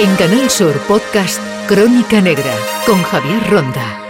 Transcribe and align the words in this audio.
En 0.00 0.14
Canal 0.14 0.48
Sur 0.48 0.78
Podcast 0.86 1.40
Crónica 1.66 2.20
Negra 2.20 2.54
con 2.86 3.02
Javier 3.02 3.42
Ronda. 3.50 4.08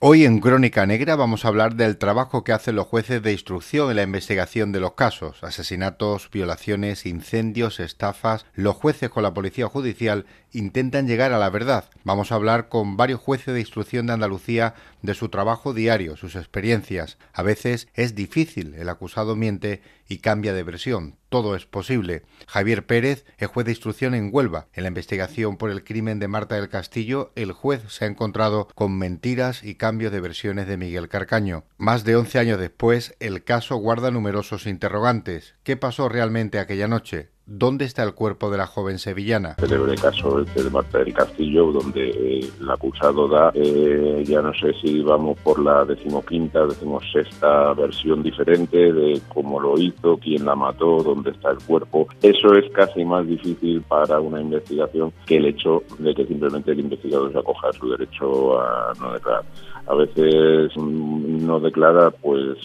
Hoy 0.00 0.24
en 0.24 0.38
Crónica 0.38 0.86
Negra 0.86 1.16
vamos 1.16 1.44
a 1.44 1.48
hablar 1.48 1.74
del 1.74 1.98
trabajo 1.98 2.44
que 2.44 2.52
hacen 2.52 2.76
los 2.76 2.86
jueces 2.86 3.20
de 3.24 3.32
instrucción 3.32 3.90
en 3.90 3.96
la 3.96 4.04
investigación 4.04 4.70
de 4.70 4.78
los 4.78 4.92
casos, 4.92 5.42
asesinatos, 5.42 6.30
violaciones, 6.30 7.06
incendios, 7.06 7.80
estafas. 7.80 8.46
Los 8.54 8.76
jueces 8.76 9.10
con 9.10 9.24
la 9.24 9.34
policía 9.34 9.66
judicial 9.66 10.26
intentan 10.56 11.06
llegar 11.06 11.32
a 11.32 11.38
la 11.38 11.50
verdad. 11.50 11.90
Vamos 12.02 12.32
a 12.32 12.34
hablar 12.34 12.68
con 12.68 12.96
varios 12.96 13.20
jueces 13.20 13.52
de 13.52 13.60
instrucción 13.60 14.06
de 14.06 14.14
Andalucía 14.14 14.74
de 15.02 15.14
su 15.14 15.28
trabajo 15.28 15.74
diario, 15.74 16.16
sus 16.16 16.34
experiencias. 16.34 17.18
A 17.34 17.42
veces 17.42 17.88
es 17.94 18.14
difícil, 18.14 18.74
el 18.74 18.88
acusado 18.88 19.36
miente 19.36 19.82
y 20.08 20.18
cambia 20.18 20.54
de 20.54 20.62
versión. 20.62 21.16
Todo 21.28 21.56
es 21.56 21.66
posible. 21.66 22.22
Javier 22.46 22.86
Pérez 22.86 23.26
es 23.36 23.48
juez 23.48 23.66
de 23.66 23.72
instrucción 23.72 24.14
en 24.14 24.30
Huelva. 24.32 24.68
En 24.72 24.84
la 24.84 24.88
investigación 24.88 25.58
por 25.58 25.70
el 25.70 25.84
crimen 25.84 26.18
de 26.20 26.28
Marta 26.28 26.54
del 26.54 26.70
Castillo, 26.70 27.32
el 27.34 27.52
juez 27.52 27.82
se 27.88 28.06
ha 28.06 28.08
encontrado 28.08 28.68
con 28.74 28.96
mentiras 28.96 29.62
y 29.62 29.74
cambios 29.74 30.10
de 30.10 30.20
versiones 30.20 30.66
de 30.66 30.78
Miguel 30.78 31.08
Carcaño. 31.08 31.64
Más 31.76 32.04
de 32.04 32.16
11 32.16 32.38
años 32.38 32.58
después, 32.58 33.14
el 33.20 33.44
caso 33.44 33.76
guarda 33.76 34.10
numerosos 34.10 34.66
interrogantes. 34.66 35.54
¿Qué 35.64 35.76
pasó 35.76 36.08
realmente 36.08 36.58
aquella 36.58 36.88
noche? 36.88 37.35
¿Dónde 37.48 37.84
está 37.84 38.02
el 38.02 38.12
cuerpo 38.12 38.50
de 38.50 38.58
la 38.58 38.66
joven 38.66 38.98
sevillana? 38.98 39.54
Celebre 39.54 39.94
caso 39.94 40.40
este 40.40 40.64
de 40.64 40.70
Marta 40.70 40.98
del 40.98 41.14
Castillo, 41.14 41.70
donde 41.70 42.10
eh, 42.10 42.50
el 42.60 42.68
acusado 42.68 43.28
da, 43.28 43.52
eh, 43.54 44.24
ya 44.26 44.42
no 44.42 44.52
sé 44.52 44.72
si 44.82 45.00
vamos 45.00 45.38
por 45.44 45.62
la 45.62 45.84
decimoquinta, 45.84 46.66
decimosexta 46.66 47.72
versión 47.74 48.24
diferente 48.24 48.92
de 48.92 49.20
cómo 49.32 49.60
lo 49.60 49.78
hizo, 49.78 50.16
quién 50.16 50.44
la 50.44 50.56
mató, 50.56 51.04
dónde 51.04 51.30
está 51.30 51.52
el 51.52 51.58
cuerpo. 51.58 52.08
Eso 52.20 52.52
es 52.54 52.68
casi 52.72 53.04
más 53.04 53.24
difícil 53.24 53.80
para 53.82 54.18
una 54.18 54.40
investigación 54.40 55.12
que 55.24 55.36
el 55.36 55.46
hecho 55.46 55.84
de 56.00 56.16
que 56.16 56.26
simplemente 56.26 56.72
el 56.72 56.80
investigador 56.80 57.30
se 57.30 57.38
acoja 57.38 57.68
a 57.68 57.72
su 57.74 57.88
derecho 57.88 58.60
a 58.60 58.92
no 59.00 59.12
declarar. 59.12 59.44
A 59.86 59.94
veces 59.94 60.72
mm, 60.76 61.46
no 61.46 61.60
declara, 61.60 62.10
pues 62.10 62.58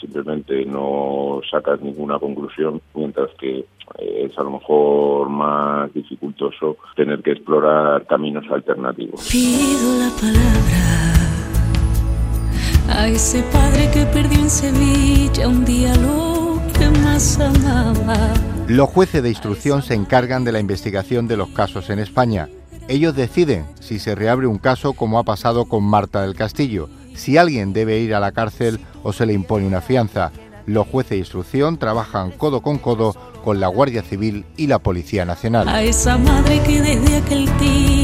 simplemente 0.00 0.64
no 0.64 1.40
sacas 1.48 1.80
ninguna 1.80 2.18
conclusión, 2.18 2.82
mientras 2.94 3.30
que 3.38 3.58
eh, 3.58 3.66
es 3.98 4.36
a 4.38 4.42
lo 4.42 4.50
mejor 4.50 5.28
más 5.28 5.92
dificultoso 5.92 6.76
tener 6.96 7.22
que 7.22 7.32
explorar 7.32 8.06
caminos 8.06 8.44
alternativos. 8.50 9.28
Pido 9.30 9.98
la 9.98 10.10
palabra 10.20 11.04
a 12.88 13.08
ese 13.08 13.42
padre 13.52 13.90
que 13.92 14.04
perdió 14.06 14.38
en 14.38 14.50
Sevilla 14.50 15.48
un 15.48 15.64
día 15.64 15.94
lo 15.96 16.60
que 16.78 16.88
más 17.00 17.40
amaba. 17.40 18.34
Los 18.68 18.88
jueces 18.88 19.22
de 19.22 19.30
instrucción 19.30 19.82
se 19.82 19.94
encargan 19.94 20.44
de 20.44 20.52
la 20.52 20.60
investigación 20.60 21.28
de 21.28 21.36
los 21.36 21.48
casos 21.50 21.90
en 21.90 21.98
España. 21.98 22.48
Ellos 22.88 23.16
deciden 23.16 23.66
si 23.80 23.98
se 23.98 24.14
reabre 24.14 24.46
un 24.46 24.58
caso 24.58 24.92
como 24.92 25.18
ha 25.18 25.24
pasado 25.24 25.66
con 25.66 25.84
Marta 25.84 26.22
del 26.22 26.34
Castillo, 26.34 26.88
si 27.14 27.38
alguien 27.38 27.72
debe 27.72 27.98
ir 28.00 28.14
a 28.14 28.20
la 28.20 28.32
cárcel 28.32 28.78
o 29.02 29.12
se 29.12 29.26
le 29.26 29.32
impone 29.32 29.66
una 29.66 29.80
fianza. 29.80 30.32
Los 30.66 30.86
jueces 30.86 31.10
de 31.10 31.16
instrucción 31.18 31.78
trabajan 31.78 32.30
codo 32.30 32.62
con 32.62 32.78
codo 32.78 33.14
con 33.44 33.60
la 33.60 33.68
Guardia 33.68 34.02
Civil 34.02 34.44
y 34.56 34.66
la 34.66 34.78
Policía 34.78 35.24
Nacional. 35.24 35.68
A 35.68 35.82
esa 35.82 36.16
madre 36.16 36.60
que 36.62 36.80
desde 36.80 37.16
aquel 37.16 37.58
día. 37.58 38.03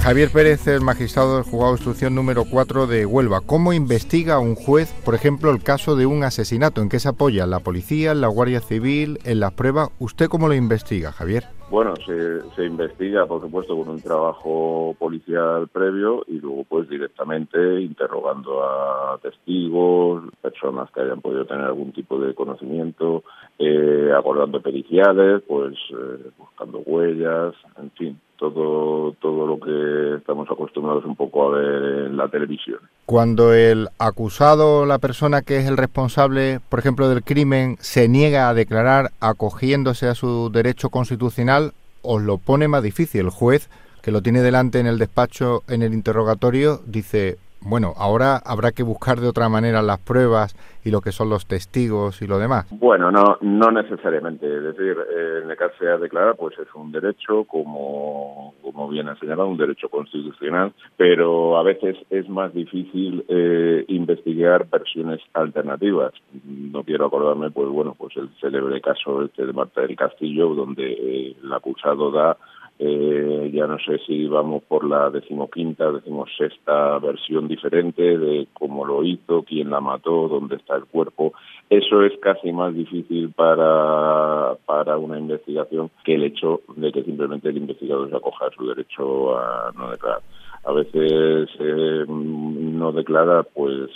Javier 0.00 0.30
Pérez, 0.32 0.66
el 0.68 0.80
magistrado 0.80 1.36
del 1.36 1.44
juzgado 1.44 1.72
de 1.72 1.76
instrucción 1.78 2.14
número 2.14 2.44
4 2.50 2.86
de 2.86 3.04
Huelva. 3.04 3.40
¿Cómo 3.44 3.72
investiga 3.72 4.38
un 4.38 4.54
juez, 4.54 4.92
por 5.04 5.14
ejemplo, 5.14 5.50
el 5.50 5.62
caso 5.62 5.96
de 5.96 6.06
un 6.06 6.22
asesinato? 6.22 6.80
¿En 6.80 6.88
qué 6.88 6.98
se 6.98 7.08
apoya? 7.08 7.46
¿La 7.46 7.60
policía, 7.60 8.14
la 8.14 8.28
Guardia 8.28 8.60
Civil, 8.60 9.18
en 9.24 9.40
las 9.40 9.52
pruebas? 9.52 9.90
¿Usted 9.98 10.28
cómo 10.28 10.48
lo 10.48 10.54
investiga, 10.54 11.12
Javier? 11.12 11.44
Bueno, 11.70 11.94
se, 11.96 12.40
se, 12.56 12.64
investiga, 12.64 13.26
por 13.26 13.42
supuesto, 13.42 13.76
con 13.76 13.90
un 13.90 14.00
trabajo 14.00 14.96
policial 14.98 15.68
previo 15.68 16.24
y 16.26 16.38
luego, 16.38 16.64
pues, 16.64 16.88
directamente 16.88 17.82
interrogando 17.82 18.64
a 18.64 19.18
testigos, 19.20 20.24
personas 20.40 20.90
que 20.92 21.02
hayan 21.02 21.20
podido 21.20 21.44
tener 21.44 21.64
algún 21.64 21.92
tipo 21.92 22.18
de 22.18 22.34
conocimiento, 22.34 23.24
eh, 23.58 24.10
acordando 24.16 24.62
periciales, 24.62 25.42
pues, 25.46 25.74
eh, 25.90 26.30
buscando 26.38 26.78
huellas, 26.78 27.54
en 27.76 27.90
fin, 27.90 28.20
todo, 28.38 29.12
todo 29.20 29.46
lo 29.46 29.60
que 29.60 30.16
estamos 30.16 30.48
acostumbrados 30.50 31.04
un 31.04 31.16
poco 31.16 31.48
a 31.48 31.58
ver 31.58 32.06
en 32.06 32.16
la 32.16 32.28
televisión. 32.28 32.78
Cuando 33.04 33.52
el 33.52 33.88
acusado, 33.98 34.86
la 34.86 34.98
persona 34.98 35.42
que 35.42 35.58
es 35.58 35.66
el 35.66 35.76
responsable, 35.76 36.60
por 36.68 36.78
ejemplo, 36.78 37.08
del 37.08 37.22
crimen, 37.22 37.76
se 37.80 38.08
niega 38.08 38.48
a 38.48 38.54
declarar 38.54 39.10
acogiéndose 39.20 40.08
a 40.08 40.14
su 40.14 40.50
derecho 40.50 40.88
constitucional, 40.88 41.72
os 42.02 42.22
lo 42.22 42.38
pone 42.38 42.68
más 42.68 42.82
difícil. 42.82 43.22
El 43.22 43.30
juez, 43.30 43.68
que 44.02 44.12
lo 44.12 44.22
tiene 44.22 44.40
delante 44.40 44.78
en 44.78 44.86
el 44.86 44.98
despacho, 44.98 45.62
en 45.68 45.82
el 45.82 45.92
interrogatorio, 45.92 46.80
dice, 46.86 47.38
bueno, 47.60 47.92
ahora 47.96 48.36
habrá 48.44 48.72
que 48.72 48.82
buscar 48.82 49.20
de 49.20 49.28
otra 49.28 49.48
manera 49.48 49.82
las 49.82 49.98
pruebas 49.98 50.56
y 50.84 50.90
lo 50.90 51.00
que 51.00 51.12
son 51.12 51.28
los 51.28 51.46
testigos 51.46 52.22
y 52.22 52.26
lo 52.26 52.38
demás. 52.38 52.66
Bueno, 52.70 53.10
no, 53.10 53.36
no 53.40 53.70
necesariamente. 53.70 54.46
Es 54.46 54.62
decir, 54.62 54.96
eh, 54.98 55.40
en 55.42 55.50
el 55.50 55.56
caso 55.56 55.84
de 55.84 55.98
declarar, 55.98 56.36
pues 56.36 56.58
es 56.58 56.68
un 56.74 56.92
derecho, 56.92 57.44
como, 57.44 58.54
como 58.62 58.88
bien 58.88 59.08
ha 59.08 59.18
señalado, 59.18 59.48
un 59.48 59.58
derecho 59.58 59.88
constitucional, 59.88 60.72
pero 60.96 61.58
a 61.58 61.62
veces 61.62 61.96
es 62.10 62.28
más 62.28 62.54
difícil 62.54 63.24
eh, 63.28 63.84
investigar 63.88 64.68
versiones 64.70 65.20
alternativas. 65.34 66.12
No 66.44 66.84
quiero 66.84 67.06
acordarme, 67.06 67.50
pues 67.50 67.68
bueno, 67.68 67.94
pues 67.98 68.16
el 68.16 68.30
célebre 68.40 68.80
caso 68.80 69.24
este 69.24 69.44
de 69.44 69.52
Marta 69.52 69.82
del 69.82 69.96
Castillo, 69.96 70.54
donde 70.54 70.92
eh, 70.92 71.36
el 71.42 71.52
acusado 71.52 72.10
da 72.10 72.36
eh, 72.80 73.50
ya 73.52 73.66
no 73.66 73.78
sé 73.80 73.98
si 74.06 74.26
vamos 74.26 74.62
por 74.62 74.88
la 74.88 75.10
decimoquinta, 75.10 75.90
decimosexta 75.90 76.98
versión 76.98 77.48
diferente 77.48 78.16
de 78.16 78.46
cómo 78.52 78.84
lo 78.84 79.02
hizo, 79.02 79.42
quién 79.42 79.70
la 79.70 79.80
mató, 79.80 80.28
dónde 80.28 80.56
está 80.56 80.76
el 80.76 80.84
cuerpo. 80.84 81.32
Eso 81.68 82.02
es 82.02 82.12
casi 82.20 82.52
más 82.52 82.74
difícil 82.74 83.32
para, 83.32 84.54
para 84.64 84.96
una 84.96 85.18
investigación 85.18 85.90
que 86.04 86.14
el 86.14 86.24
hecho 86.24 86.60
de 86.76 86.92
que 86.92 87.02
simplemente 87.02 87.48
el 87.48 87.56
investigador 87.56 88.10
se 88.10 88.16
acoja 88.16 88.46
a 88.46 88.50
su 88.50 88.66
derecho 88.66 89.36
a 89.36 89.72
no 89.76 89.90
declarar. 89.90 90.22
A 90.64 90.72
veces 90.72 91.48
eh, 91.60 92.04
no 92.08 92.92
declara, 92.92 93.42
pues 93.42 93.90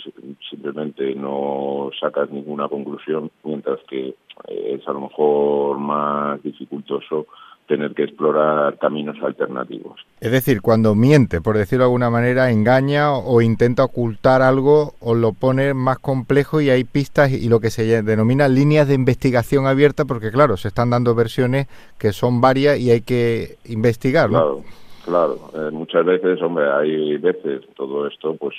simplemente 0.49 1.13
no 1.15 1.89
sacas 1.99 2.31
ninguna 2.31 2.67
conclusión, 2.67 3.29
mientras 3.43 3.79
que 3.87 4.15
es 4.47 4.87
a 4.87 4.93
lo 4.93 5.01
mejor 5.01 5.77
más 5.77 6.41
dificultoso 6.41 7.27
tener 7.67 7.93
que 7.93 8.03
explorar 8.03 8.77
caminos 8.77 9.15
alternativos. 9.23 10.05
Es 10.19 10.31
decir, 10.31 10.61
cuando 10.61 10.95
miente, 10.95 11.41
por 11.41 11.57
decirlo 11.57 11.83
de 11.83 11.87
alguna 11.87 12.09
manera, 12.09 12.51
engaña 12.51 13.13
o 13.13 13.41
intenta 13.41 13.83
ocultar 13.83 14.41
algo 14.41 14.93
o 14.99 15.15
lo 15.15 15.33
pone 15.33 15.73
más 15.73 15.99
complejo 15.99 16.61
y 16.61 16.69
hay 16.69 16.83
pistas 16.83 17.31
y 17.31 17.49
lo 17.49 17.59
que 17.59 17.69
se 17.69 18.03
denomina 18.03 18.47
líneas 18.47 18.87
de 18.87 18.95
investigación 18.95 19.65
abierta, 19.65 20.05
porque 20.05 20.31
claro, 20.31 20.57
se 20.57 20.67
están 20.67 20.89
dando 20.89 21.15
versiones 21.15 21.67
que 21.97 22.13
son 22.13 22.41
varias 22.41 22.79
y 22.79 22.91
hay 22.91 23.01
que 23.01 23.57
investigarlo. 23.65 24.37
Claro, 24.37 24.63
eh, 25.05 25.69
muchas 25.71 26.05
veces, 26.05 26.41
hombre, 26.41 26.71
hay 26.71 27.17
veces 27.17 27.61
todo 27.75 28.07
esto, 28.07 28.35
pues 28.37 28.55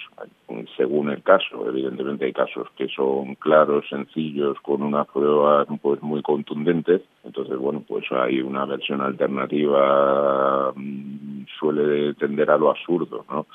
según 0.77 1.11
el 1.11 1.23
caso, 1.23 1.67
evidentemente 1.67 2.27
hay 2.27 2.33
casos 2.35 2.69
que 2.77 2.87
son 2.89 3.35
claros, 3.37 3.87
sencillos, 3.89 4.59
con 4.61 4.83
unas 4.83 5.07
pruebas 5.09 5.67
pues 5.81 6.03
muy 6.03 6.21
contundentes, 6.23 7.01
entonces 7.25 7.57
bueno, 7.57 7.83
pues 7.89 8.05
hay 8.13 8.41
una 8.43 8.67
versión 8.67 9.01
alternativa 9.01 10.73
mm, 10.75 11.47
suele 11.59 12.13
tender 12.15 12.51
a 12.51 12.59
lo 12.59 12.71
absurdo, 12.71 13.25
¿no? 13.31 13.47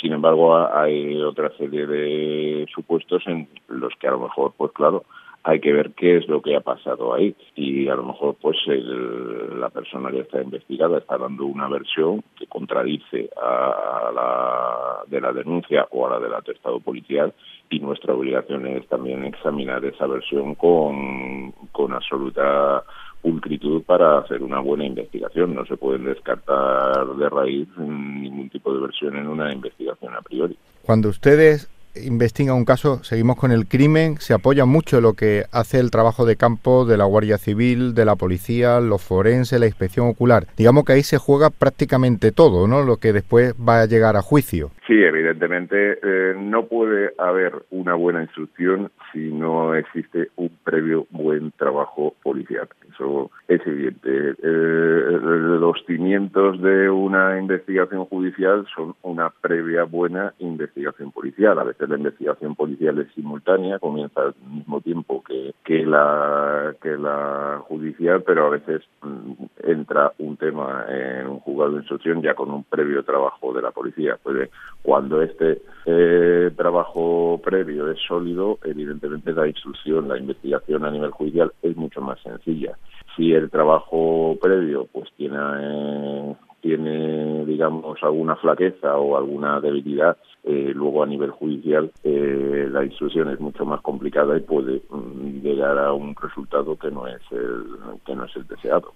Sin 0.00 0.12
embargo, 0.12 0.56
hay 0.56 1.20
otra 1.22 1.50
serie 1.56 1.86
de 1.86 2.66
supuestos 2.72 3.22
en 3.26 3.48
los 3.68 3.92
que 4.00 4.08
a 4.08 4.12
lo 4.12 4.20
mejor, 4.20 4.52
pues 4.56 4.72
claro, 4.72 5.04
hay 5.48 5.60
que 5.60 5.72
ver 5.72 5.92
qué 5.92 6.16
es 6.16 6.28
lo 6.28 6.42
que 6.42 6.56
ha 6.56 6.60
pasado 6.60 7.14
ahí 7.14 7.36
y 7.54 7.86
a 7.86 7.94
lo 7.94 8.02
mejor 8.02 8.34
pues 8.42 8.56
la 8.66 9.70
persona 9.70 10.10
que 10.10 10.20
está 10.20 10.42
investigada 10.42 10.98
está 10.98 11.16
dando 11.16 11.46
una 11.46 11.68
versión 11.68 12.24
que 12.36 12.48
contradice 12.48 13.30
a 13.40 14.10
la 14.12 15.04
de 15.06 15.20
la 15.20 15.32
denuncia 15.32 15.86
o 15.92 16.04
a 16.04 16.10
la 16.10 16.18
del 16.18 16.34
atestado 16.34 16.80
policial 16.80 17.32
y 17.70 17.78
nuestra 17.78 18.12
obligación 18.12 18.66
es 18.66 18.88
también 18.88 19.24
examinar 19.24 19.84
esa 19.84 20.08
versión 20.08 20.56
con, 20.56 21.52
con 21.70 21.92
absoluta 21.92 22.82
pulcritud 23.22 23.84
para 23.84 24.18
hacer 24.18 24.42
una 24.42 24.58
buena 24.58 24.84
investigación. 24.84 25.54
No 25.54 25.64
se 25.66 25.76
pueden 25.76 26.06
descartar 26.06 27.06
de 27.06 27.28
raíz 27.28 27.68
ningún 27.78 28.50
tipo 28.50 28.74
de 28.74 28.80
versión 28.80 29.16
en 29.16 29.28
una 29.28 29.52
investigación 29.52 30.12
a 30.12 30.22
priori. 30.22 30.58
Cuando 30.82 31.08
ustedes 31.08 31.70
investiga 32.04 32.54
un 32.54 32.64
caso, 32.64 33.02
seguimos 33.04 33.36
con 33.36 33.52
el 33.52 33.66
crimen, 33.66 34.18
se 34.20 34.34
apoya 34.34 34.64
mucho 34.64 35.00
lo 35.00 35.14
que 35.14 35.46
hace 35.50 35.78
el 35.78 35.90
trabajo 35.90 36.26
de 36.26 36.36
campo 36.36 36.84
de 36.84 36.96
la 36.96 37.04
Guardia 37.04 37.38
Civil, 37.38 37.94
de 37.94 38.04
la 38.04 38.16
policía, 38.16 38.80
los 38.80 39.02
forenses, 39.02 39.60
la 39.60 39.66
inspección 39.66 40.08
ocular. 40.08 40.46
Digamos 40.56 40.84
que 40.84 40.92
ahí 40.92 41.02
se 41.02 41.18
juega 41.18 41.50
prácticamente 41.50 42.32
todo, 42.32 42.66
¿no? 42.66 42.82
Lo 42.82 42.98
que 42.98 43.12
después 43.12 43.54
va 43.54 43.80
a 43.80 43.86
llegar 43.86 44.16
a 44.16 44.22
juicio. 44.22 44.70
Sí, 44.86 44.92
evidentemente 45.02 45.98
eh, 46.00 46.34
no 46.38 46.66
puede 46.66 47.12
haber 47.18 47.64
una 47.70 47.94
buena 47.94 48.22
instrucción 48.22 48.92
si 49.12 49.32
no 49.32 49.74
existe 49.74 50.28
un 50.36 50.50
previo 50.62 51.08
buen 51.10 51.50
trabajo 51.52 52.14
policial. 52.22 52.68
Eso 52.94 53.32
es 53.48 53.66
evidente. 53.66 54.08
Eh, 54.08 55.18
los 55.20 55.84
cimientos 55.86 56.62
de 56.62 56.88
una 56.88 57.36
investigación 57.36 58.04
judicial 58.04 58.64
son 58.76 58.94
una 59.02 59.30
previa 59.30 59.82
buena 59.82 60.34
investigación 60.38 61.10
policial. 61.10 61.58
A 61.58 61.64
veces 61.64 61.88
la 61.88 61.96
investigación 61.96 62.54
policial 62.54 63.00
es 63.00 63.12
simultánea, 63.14 63.80
comienza 63.80 64.22
al 64.22 64.34
mismo 64.48 64.80
tiempo 64.80 65.24
que, 65.24 65.52
que, 65.64 65.84
la, 65.84 66.76
que 66.80 66.96
la 66.96 67.60
judicial, 67.66 68.22
pero 68.22 68.46
a 68.46 68.50
veces 68.50 68.82
mm, 69.02 69.32
entra 69.64 70.12
un 70.18 70.36
tema 70.36 70.84
en 70.88 71.26
un 71.26 71.40
juzgado 71.40 71.72
de 71.72 71.78
instrucción 71.78 72.22
ya 72.22 72.34
con 72.34 72.52
un 72.52 72.62
previo 72.62 73.02
trabajo 73.02 73.52
de 73.52 73.62
la 73.62 73.72
policía. 73.72 74.16
Puede 74.22 74.50
cuando 74.86 75.20
este 75.20 75.62
eh, 75.84 76.52
trabajo 76.56 77.40
previo 77.42 77.90
es 77.90 77.98
sólido, 78.06 78.60
evidentemente 78.62 79.32
la 79.32 79.48
instrucción, 79.48 80.06
la 80.06 80.16
investigación 80.16 80.84
a 80.84 80.92
nivel 80.92 81.10
judicial 81.10 81.52
es 81.60 81.76
mucho 81.76 82.00
más 82.00 82.20
sencilla. 82.22 82.78
Si 83.16 83.32
el 83.32 83.50
trabajo 83.50 84.38
previo 84.40 84.86
pues 84.92 85.10
tiene 85.16 86.36
tiene, 86.60 87.44
digamos, 87.44 87.98
alguna 88.02 88.36
flaqueza 88.36 88.96
o 88.96 89.16
alguna 89.16 89.60
debilidad, 89.60 90.16
eh, 90.44 90.72
luego 90.74 91.02
a 91.02 91.06
nivel 91.06 91.30
judicial 91.30 91.90
eh, 92.04 92.68
la 92.70 92.84
instrucción 92.84 93.30
es 93.30 93.40
mucho 93.40 93.64
más 93.64 93.80
complicada 93.82 94.36
y 94.36 94.40
puede 94.40 94.82
mm, 94.88 95.42
llegar 95.42 95.78
a 95.78 95.92
un 95.92 96.14
resultado 96.14 96.76
que 96.76 96.90
no 96.90 97.06
es 97.08 97.20
el, 97.32 97.64
que 98.04 98.14
no 98.14 98.24
es 98.24 98.36
el 98.36 98.46
deseado. 98.46 98.92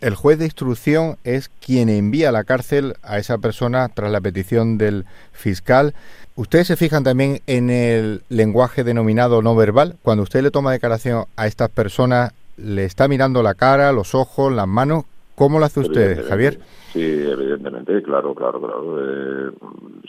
El 0.00 0.14
juez 0.14 0.38
de 0.38 0.44
instrucción 0.44 1.16
es 1.24 1.48
quien 1.48 1.88
envía 1.88 2.28
a 2.28 2.32
la 2.32 2.44
cárcel 2.44 2.94
a 3.02 3.18
esa 3.18 3.38
persona 3.38 3.88
tras 3.88 4.10
la 4.12 4.20
petición 4.20 4.76
del 4.76 5.04
fiscal. 5.32 5.94
¿Ustedes 6.36 6.66
se 6.66 6.76
fijan 6.76 7.04
también 7.04 7.40
en 7.46 7.70
el 7.70 8.22
lenguaje 8.28 8.84
denominado 8.84 9.40
no 9.40 9.56
verbal? 9.56 9.94
Cuando 10.02 10.24
usted 10.24 10.42
le 10.42 10.50
toma 10.50 10.72
declaración 10.72 11.24
a 11.36 11.46
estas 11.46 11.70
personas, 11.70 12.32
¿le 12.56 12.84
está 12.84 13.08
mirando 13.08 13.42
la 13.42 13.54
cara, 13.54 13.92
los 13.92 14.14
ojos, 14.14 14.52
las 14.52 14.68
manos? 14.68 15.04
¿Cómo 15.34 15.58
lo 15.58 15.64
hace 15.64 15.80
usted, 15.80 16.28
Javier? 16.28 16.58
Sí, 16.92 17.00
evidentemente, 17.00 18.02
claro, 18.02 18.34
claro, 18.34 18.60
claro. 18.60 18.98
Eh, 19.00 19.52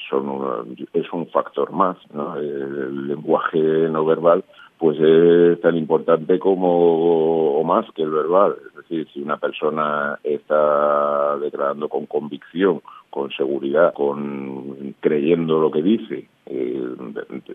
son 0.09 0.75
es 0.91 1.13
un 1.13 1.27
factor 1.27 1.71
más, 1.71 1.95
¿no? 2.13 2.35
El 2.35 3.07
lenguaje 3.07 3.59
no 3.59 4.05
verbal 4.05 4.43
pues 4.83 4.97
es 4.99 5.61
tan 5.61 5.77
importante 5.77 6.37
como 6.39 7.57
o 7.57 7.63
más 7.63 7.85
que 7.95 8.01
el 8.01 8.11
verbal. 8.11 8.57
Si 9.13 9.21
una 9.21 9.37
persona 9.37 10.19
está 10.23 11.37
declarando 11.37 11.89
con 11.89 12.05
convicción, 12.05 12.81
con 13.09 13.31
seguridad, 13.31 13.93
con 13.93 14.95
creyendo 14.99 15.59
lo 15.59 15.71
que 15.71 15.81
dice, 15.81 16.27
eh, 16.45 16.95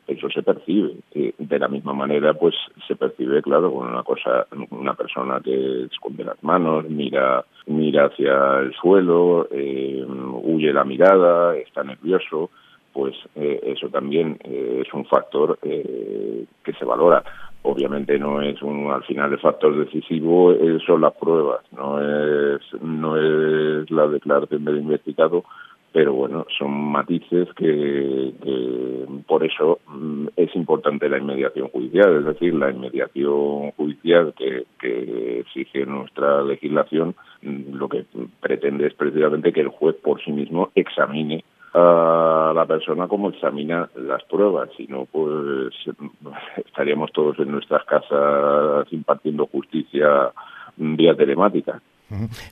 eso 0.07 0.31
se 0.31 0.43
percibe. 0.43 0.95
De 1.13 1.59
la 1.59 1.69
misma 1.69 1.93
manera, 1.93 2.35
pues 2.35 2.55
se 2.87 2.97
percibe, 2.97 3.43
claro, 3.43 3.73
con 3.73 3.89
una 3.89 4.03
cosa, 4.03 4.47
una 4.71 4.95
persona 4.95 5.41
que 5.41 5.85
esconde 5.85 6.25
las 6.25 6.43
manos, 6.43 6.89
mira, 6.89 7.45
mira 7.67 8.07
hacia 8.07 8.61
el 8.61 8.73
suelo, 8.75 9.49
eh, 9.51 10.05
huye 10.43 10.73
la 10.73 10.85
mirada, 10.85 11.57
está 11.57 11.83
nervioso 11.83 12.51
pues 12.91 13.15
eh, 13.37 13.61
eso 13.63 13.89
también 13.91 14.39
es 14.43 14.93
un 14.93 15.05
factor 15.05 15.57
que 15.61 16.73
se 16.77 16.85
valora. 16.85 17.23
Obviamente 17.71 18.19
no 18.19 18.41
es 18.41 18.63
un, 18.63 18.91
al 18.91 19.05
final 19.05 19.31
el 19.31 19.39
factor 19.41 19.77
decisivo 19.77 20.55
son 20.87 21.03
las 21.03 21.13
pruebas, 21.13 21.61
no 21.71 22.01
es, 22.01 22.63
no 22.81 23.15
es 23.19 23.91
la 23.91 24.07
declaración 24.09 24.65
del 24.65 24.79
investigado, 24.79 25.45
pero 25.93 26.15
bueno, 26.15 26.47
son 26.59 26.71
matices 26.71 27.47
que, 27.55 28.33
por 29.27 29.45
eso 29.45 29.81
mm, 29.87 30.29
es 30.37 30.57
importante 30.57 31.11
la 31.11 31.19
inmediación 31.19 31.69
judicial, 31.69 32.17
es 32.17 32.25
decir, 32.25 32.55
la 32.55 32.71
inmediación 32.71 33.73
judicial 33.73 34.33
que, 34.35 34.65
que 34.81 35.41
exige 35.41 35.85
nuestra 35.85 36.43
legislación, 36.43 37.17
mm, 37.43 37.75
lo 37.75 37.91
que 37.91 38.07
pretende 38.41 38.87
es 38.87 38.95
precisamente 38.95 39.53
que 39.53 39.61
el 39.61 39.69
juez 39.69 39.95
por 39.97 40.25
sí 40.25 40.33
mismo 40.33 40.71
examine 40.75 41.45
a 41.79 42.53
la 42.55 42.67
persona 42.67 43.07
como 43.07 43.31
examina 43.31 43.89
las 43.95 44.23
pruebas, 44.25 44.71
si 44.77 44.87
no, 44.87 45.07
pues 45.07 45.75
estaríamos 46.67 47.13
todos 47.13 47.39
en 47.39 47.53
nuestras 47.53 47.85
casas 47.85 48.93
impartiendo 48.93 49.47
justicia 49.47 50.33
vía 50.77 51.15
telemática. 51.15 51.81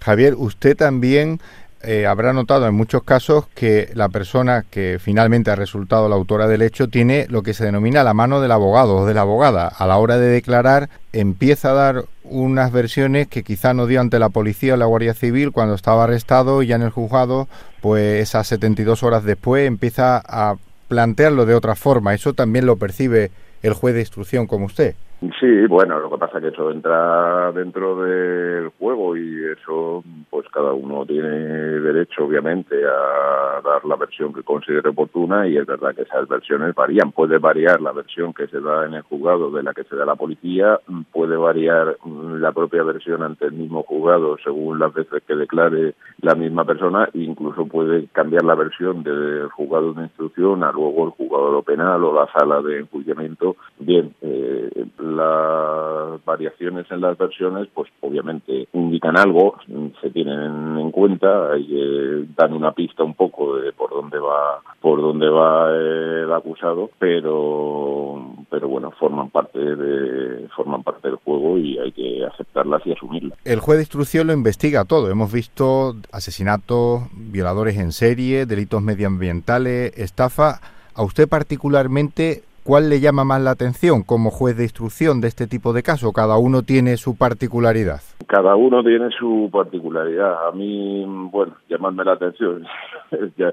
Javier, 0.04 0.34
usted 0.36 0.76
también 0.76 1.38
eh, 1.82 2.06
habrá 2.06 2.32
notado 2.32 2.66
en 2.66 2.74
muchos 2.74 3.02
casos 3.02 3.46
que 3.54 3.90
la 3.94 4.08
persona 4.08 4.64
que 4.68 4.98
finalmente 5.00 5.50
ha 5.50 5.56
resultado 5.56 6.08
la 6.08 6.16
autora 6.16 6.48
del 6.48 6.62
hecho 6.62 6.88
tiene 6.88 7.26
lo 7.28 7.42
que 7.42 7.54
se 7.54 7.64
denomina 7.64 8.02
la 8.02 8.14
mano 8.14 8.40
del 8.40 8.52
abogado 8.52 8.96
o 8.96 9.06
de 9.06 9.14
la 9.14 9.20
abogada. 9.20 9.68
A 9.68 9.86
la 9.86 9.98
hora 9.98 10.18
de 10.18 10.28
declarar 10.28 10.88
empieza 11.12 11.70
a 11.70 11.74
dar 11.74 12.04
unas 12.24 12.72
versiones 12.72 13.28
que 13.28 13.42
quizá 13.42 13.74
no 13.74 13.86
dio 13.86 14.00
ante 14.00 14.18
la 14.18 14.30
policía 14.30 14.74
o 14.74 14.76
la 14.76 14.86
Guardia 14.86 15.14
Civil 15.14 15.52
cuando 15.52 15.74
estaba 15.74 16.04
arrestado 16.04 16.62
y 16.62 16.68
ya 16.68 16.76
en 16.76 16.82
el 16.82 16.90
juzgado, 16.90 17.48
pues 17.80 18.22
esas 18.22 18.46
72 18.48 19.02
horas 19.02 19.24
después 19.24 19.66
empieza 19.66 20.22
a 20.26 20.56
plantearlo 20.88 21.46
de 21.46 21.54
otra 21.54 21.74
forma. 21.74 22.14
Eso 22.14 22.32
también 22.32 22.66
lo 22.66 22.76
percibe 22.76 23.30
el 23.62 23.74
juez 23.74 23.94
de 23.94 24.00
instrucción 24.00 24.46
como 24.46 24.66
usted. 24.66 24.94
Sí, 25.40 25.66
bueno, 25.66 25.98
lo 25.98 26.10
que 26.10 26.18
pasa 26.18 26.38
es 26.38 26.44
que 26.44 26.48
eso 26.50 26.70
entra 26.70 27.50
dentro 27.52 27.96
del 28.02 28.68
juego 28.78 29.16
y 29.16 29.44
eso, 29.44 30.04
pues 30.30 30.46
cada 30.50 30.72
uno 30.72 31.04
tiene 31.06 31.28
derecho, 31.28 32.24
obviamente, 32.24 32.76
a 32.84 33.60
dar 33.62 33.84
la 33.84 33.96
versión 33.96 34.32
que 34.32 34.42
considere 34.42 34.88
oportuna 34.90 35.46
y 35.46 35.56
es 35.56 35.66
verdad 35.66 35.94
que 35.94 36.02
esas 36.02 36.28
versiones 36.28 36.74
varían. 36.74 37.12
Puede 37.12 37.38
variar 37.38 37.80
la 37.80 37.92
versión 37.92 38.32
que 38.32 38.46
se 38.46 38.60
da 38.60 38.86
en 38.86 38.94
el 38.94 39.02
juzgado 39.02 39.50
de 39.50 39.62
la 39.62 39.74
que 39.74 39.84
se 39.84 39.96
da 39.96 40.04
la 40.04 40.16
policía, 40.16 40.80
puede 41.12 41.36
variar 41.36 41.96
la 42.04 42.52
propia 42.52 42.82
versión 42.82 43.22
ante 43.22 43.46
el 43.46 43.52
mismo 43.52 43.82
juzgado 43.82 44.36
según 44.42 44.78
las 44.78 44.92
veces 44.92 45.22
que 45.26 45.34
declare 45.34 45.94
la 46.20 46.34
misma 46.34 46.64
persona, 46.64 47.08
incluso 47.14 47.66
puede 47.66 48.06
cambiar 48.08 48.44
la 48.44 48.54
versión 48.54 49.02
del 49.02 49.48
juzgado 49.48 49.92
de 49.92 50.04
instrucción 50.04 50.62
a 50.64 50.72
luego 50.72 51.06
el 51.06 51.10
juzgado 51.10 51.62
penal 51.62 52.04
o 52.04 52.14
la 52.14 52.30
sala 52.32 52.60
de 52.62 52.80
enjuiciamiento. 52.80 53.56
Bien, 53.78 54.14
eh, 54.22 54.86
las 55.16 56.24
variaciones 56.24 56.86
en 56.90 57.00
las 57.00 57.16
versiones, 57.16 57.68
pues 57.74 57.90
obviamente 58.00 58.68
indican 58.72 59.16
algo, 59.16 59.56
se 60.00 60.10
tienen 60.10 60.78
en 60.78 60.90
cuenta 60.90 61.56
y 61.58 61.68
eh, 61.74 62.24
dan 62.36 62.52
una 62.52 62.72
pista 62.72 63.02
un 63.02 63.14
poco 63.14 63.56
de 63.56 63.72
por 63.72 63.90
dónde 63.90 64.18
va, 64.18 64.60
por 64.80 65.00
dónde 65.00 65.28
va 65.28 65.70
el 65.70 66.32
acusado, 66.32 66.90
pero, 66.98 68.34
pero 68.50 68.68
bueno, 68.68 68.92
forman 68.92 69.30
parte 69.30 69.58
de, 69.58 70.48
forman 70.54 70.82
parte 70.82 71.08
del 71.08 71.16
juego 71.16 71.58
y 71.58 71.78
hay 71.78 71.92
que 71.92 72.24
aceptarlas 72.24 72.86
y 72.86 72.92
asumirlas. 72.92 73.38
El 73.44 73.60
juez 73.60 73.78
de 73.78 73.82
instrucción 73.82 74.26
lo 74.26 74.32
investiga 74.32 74.84
todo. 74.84 75.10
Hemos 75.10 75.32
visto 75.32 75.94
asesinatos, 76.12 77.02
violadores 77.12 77.76
en 77.78 77.92
serie, 77.92 78.46
delitos 78.46 78.82
medioambientales, 78.82 79.96
estafa. 79.96 80.60
A 80.94 81.02
usted 81.02 81.28
particularmente 81.28 82.42
¿Cuál 82.66 82.90
le 82.90 82.98
llama 82.98 83.24
más 83.24 83.40
la 83.40 83.52
atención 83.52 84.02
como 84.02 84.32
juez 84.32 84.56
de 84.56 84.64
instrucción 84.64 85.20
de 85.20 85.28
este 85.28 85.46
tipo 85.46 85.72
de 85.72 85.84
casos? 85.84 86.12
Cada 86.12 86.36
uno 86.36 86.62
tiene 86.62 86.96
su 86.96 87.16
particularidad. 87.16 88.00
Cada 88.26 88.56
uno 88.56 88.82
tiene 88.82 89.08
su 89.10 89.48
particularidad. 89.52 90.48
A 90.48 90.50
mí, 90.50 91.04
bueno, 91.30 91.54
llamarme 91.68 92.02
la 92.02 92.14
atención, 92.14 92.66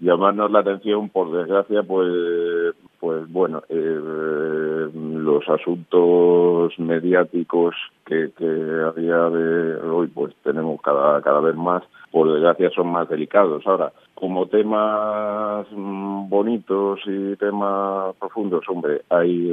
llamarnos 0.00 0.52
la 0.52 0.60
atención, 0.60 1.08
por 1.08 1.32
desgracia, 1.32 1.82
pues, 1.82 2.76
pues 3.00 3.28
bueno, 3.32 3.64
eh, 3.68 4.88
los 4.94 5.48
asuntos 5.48 6.72
mediáticos 6.78 7.74
que, 8.06 8.30
que 8.38 8.44
a 8.44 8.92
día 8.92 9.30
de 9.30 9.80
hoy, 9.88 10.06
pues 10.14 10.32
tenemos 10.44 10.80
cada 10.80 11.20
cada 11.22 11.40
vez 11.40 11.56
más, 11.56 11.82
por 12.12 12.32
desgracia, 12.32 12.70
son 12.70 12.86
más 12.92 13.08
delicados. 13.08 13.66
Ahora, 13.66 13.90
como 14.20 14.46
temas 14.46 15.66
mm, 15.72 16.28
bonitos 16.28 17.00
y 17.06 17.36
temas 17.36 18.14
profundos, 18.16 18.62
hombre, 18.68 19.02
hay 19.08 19.50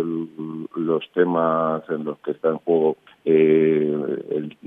los 0.75 1.09
temas 1.13 1.83
en 1.89 2.03
los 2.03 2.19
que 2.19 2.31
está 2.31 2.50
en 2.50 2.57
juego 2.57 2.97
eh, 3.29 4.24
el, 4.29 4.57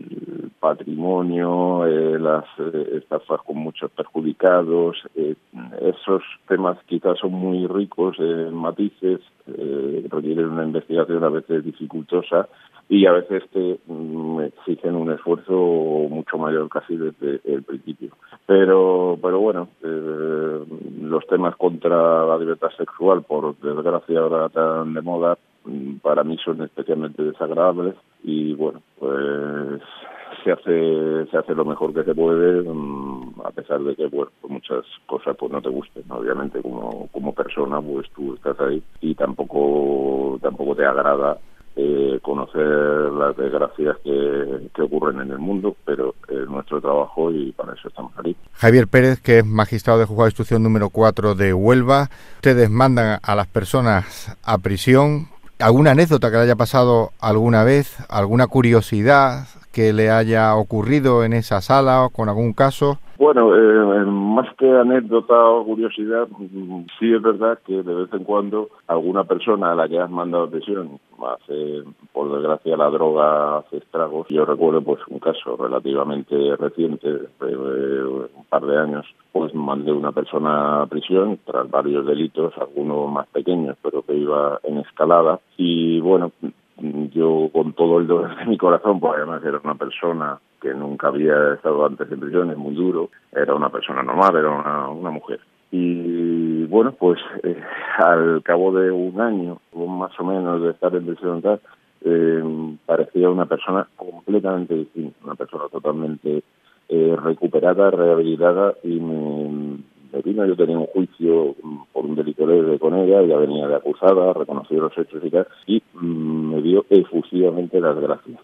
patrimonio, 0.60 1.86
eh, 1.86 2.18
las 2.18 2.44
eh, 2.58 2.98
estafas 2.98 3.40
con 3.46 3.56
muchos 3.56 3.90
perjudicados, 3.92 4.98
esos 5.80 6.22
temas 6.46 6.76
quizás 6.84 7.18
son 7.18 7.32
muy 7.32 7.66
ricos 7.66 8.18
en 8.18 8.52
matices, 8.54 9.20
requieren 9.46 10.50
una 10.50 10.64
investigación 10.64 11.24
a 11.24 11.30
veces 11.30 11.64
dificultosa 11.64 12.46
y 12.90 13.06
a 13.06 13.12
veces 13.12 13.44
te 13.52 13.78
mm, 13.86 14.40
exigen 14.40 14.96
un 14.96 15.12
esfuerzo 15.12 15.54
mucho 15.54 16.36
mayor 16.36 16.68
casi 16.68 16.96
desde 16.96 17.40
el 17.44 17.62
principio. 17.62 18.10
Pero, 18.46 19.16
pero 19.22 19.38
bueno, 19.38 19.68
eh, 19.82 20.64
los 21.00 21.24
temas 21.28 21.54
contra 21.54 22.26
la 22.26 22.36
libertad 22.36 22.70
sexual, 22.76 23.22
por 23.22 23.56
desgracia 23.60 24.18
ahora 24.18 24.48
tan 24.48 24.92
de 24.92 25.02
moda, 25.02 25.38
para 26.02 26.24
mí 26.24 26.36
son 26.44 26.62
especialmente 26.62 27.22
desagradables 27.22 27.94
y 28.22 28.54
bueno, 28.54 28.82
pues 28.98 29.80
se 30.42 30.52
hace 30.52 31.26
se 31.30 31.36
hace 31.36 31.54
lo 31.54 31.64
mejor 31.64 31.92
que 31.92 32.04
se 32.04 32.14
puede 32.14 32.62
mm, 32.62 33.40
a 33.44 33.50
pesar 33.50 33.80
de 33.80 33.94
que 33.94 34.06
bueno, 34.06 34.30
muchas 34.48 34.84
cosas 35.06 35.36
pues 35.38 35.52
no 35.52 35.60
te 35.60 35.68
gusten, 35.68 36.04
obviamente 36.08 36.62
como, 36.62 37.08
como 37.08 37.34
persona 37.34 37.80
pues 37.80 38.08
tú 38.10 38.34
estás 38.34 38.58
ahí 38.60 38.82
y 39.00 39.14
tampoco, 39.14 40.38
tampoco 40.40 40.74
te 40.74 40.86
agrada 40.86 41.38
eh, 41.76 42.18
conocer 42.20 42.62
las 42.62 43.36
desgracias 43.36 43.96
que, 44.02 44.68
que, 44.74 44.82
ocurren 44.82 45.20
en 45.20 45.30
el 45.30 45.38
mundo, 45.38 45.76
pero 45.84 46.14
es 46.28 46.48
nuestro 46.48 46.80
trabajo 46.80 47.30
y 47.30 47.52
para 47.52 47.74
eso 47.74 47.88
estamos 47.88 48.12
aquí. 48.18 48.36
Javier 48.52 48.88
Pérez, 48.88 49.20
que 49.20 49.38
es 49.38 49.46
magistrado 49.46 50.00
de 50.00 50.04
juzgado 50.04 50.24
de 50.24 50.30
instrucción 50.30 50.62
número 50.62 50.90
4 50.90 51.36
de 51.36 51.54
Huelva, 51.54 52.08
ustedes 52.36 52.68
mandan 52.70 53.20
a 53.22 53.34
las 53.34 53.46
personas 53.46 54.36
a 54.42 54.58
prisión. 54.58 55.28
¿Alguna 55.60 55.90
anécdota 55.90 56.30
que 56.30 56.36
le 56.36 56.42
haya 56.44 56.56
pasado 56.56 57.12
alguna 57.20 57.64
vez? 57.64 57.96
¿Alguna 58.08 58.46
curiosidad 58.46 59.46
que 59.72 59.92
le 59.92 60.10
haya 60.10 60.56
ocurrido 60.56 61.24
en 61.24 61.32
esa 61.32 61.60
sala 61.60 62.04
o 62.04 62.10
con 62.10 62.28
algún 62.28 62.52
caso? 62.52 62.98
Bueno, 63.18 63.54
eh, 63.54 64.04
más 64.06 64.48
que 64.56 64.66
anécdota 64.66 65.34
o 65.34 65.64
curiosidad, 65.64 66.26
mm, 66.28 66.86
sí 66.98 67.12
es 67.12 67.20
verdad 67.20 67.58
que 67.66 67.82
de 67.82 67.94
vez 67.94 68.12
en 68.14 68.24
cuando 68.24 68.70
alguna 68.86 69.24
persona 69.24 69.72
a 69.72 69.74
la 69.74 69.86
que 69.88 69.98
has 69.98 70.10
mandado 70.10 70.48
prisión 70.48 70.98
hace, 71.22 71.82
por 72.14 72.32
desgracia, 72.32 72.78
la 72.78 72.88
droga 72.88 73.58
hace 73.58 73.76
estragos. 73.76 74.26
Yo 74.30 74.46
recuerdo 74.46 74.80
pues 74.80 75.00
un 75.08 75.18
caso 75.18 75.54
relativamente 75.56 76.56
reciente, 76.56 77.08
de, 77.12 78.04
un 78.04 78.44
par 78.48 78.64
de 78.64 78.78
años, 78.78 79.06
pues 79.32 79.54
mandé 79.54 79.92
una 79.92 80.12
persona 80.12 80.80
a 80.80 80.86
prisión 80.86 81.38
tras 81.44 81.70
varios 81.70 82.06
delitos, 82.06 82.54
algunos 82.56 83.12
más 83.12 83.26
pequeños, 83.28 83.76
pero 83.82 84.00
que 84.00 84.14
iba 84.14 84.58
en 84.64 84.78
escalada. 84.78 85.40
Y 85.58 86.00
bueno, 86.00 86.32
yo 87.12 87.50
con 87.52 87.72
todo 87.72 88.00
el 88.00 88.06
dolor 88.06 88.36
de 88.36 88.46
mi 88.46 88.56
corazón, 88.56 89.00
pues 89.00 89.14
además 89.16 89.42
era 89.44 89.60
una 89.62 89.74
persona 89.74 90.38
que 90.60 90.74
nunca 90.74 91.08
había 91.08 91.54
estado 91.54 91.84
antes 91.86 92.10
en 92.10 92.20
prisión, 92.20 92.50
es 92.50 92.56
muy 92.56 92.74
duro, 92.74 93.10
era 93.32 93.54
una 93.54 93.70
persona 93.70 94.02
normal, 94.02 94.36
era 94.36 94.50
una, 94.90 95.10
mujer. 95.10 95.40
Y 95.70 96.64
bueno, 96.64 96.92
pues 96.92 97.20
eh, 97.42 97.60
al 97.98 98.42
cabo 98.42 98.72
de 98.72 98.90
un 98.90 99.20
año, 99.20 99.58
más 99.74 100.18
o 100.18 100.24
menos 100.24 100.62
de 100.62 100.70
estar 100.70 100.94
en 100.94 101.06
prisión, 101.06 101.42
eh, 102.02 102.76
parecía 102.86 103.30
una 103.30 103.46
persona 103.46 103.86
completamente 103.96 104.74
distinta, 104.74 105.18
una 105.24 105.34
persona 105.34 105.64
totalmente 105.70 106.42
eh, 106.88 107.16
recuperada, 107.22 107.90
rehabilitada 107.90 108.74
y 108.82 108.98
me, 108.98 109.78
vino, 110.18 110.44
yo 110.46 110.56
tenía 110.56 110.78
un 110.78 110.86
juicio 110.86 111.54
por 111.92 112.04
un 112.04 112.14
delito 112.14 112.46
leve 112.46 112.78
con 112.78 112.94
ella, 112.94 113.20
ella 113.20 113.36
venía 113.36 113.68
de 113.68 113.76
acusada, 113.76 114.32
reconoció 114.32 114.80
los 114.80 114.96
hechos 114.96 115.22
y 115.24 115.30
tal, 115.30 115.46
y 115.66 115.82
mm, 115.94 116.54
me 116.54 116.62
dio 116.62 116.84
efusivamente 116.90 117.80
las 117.80 117.98
gracias. 117.98 118.38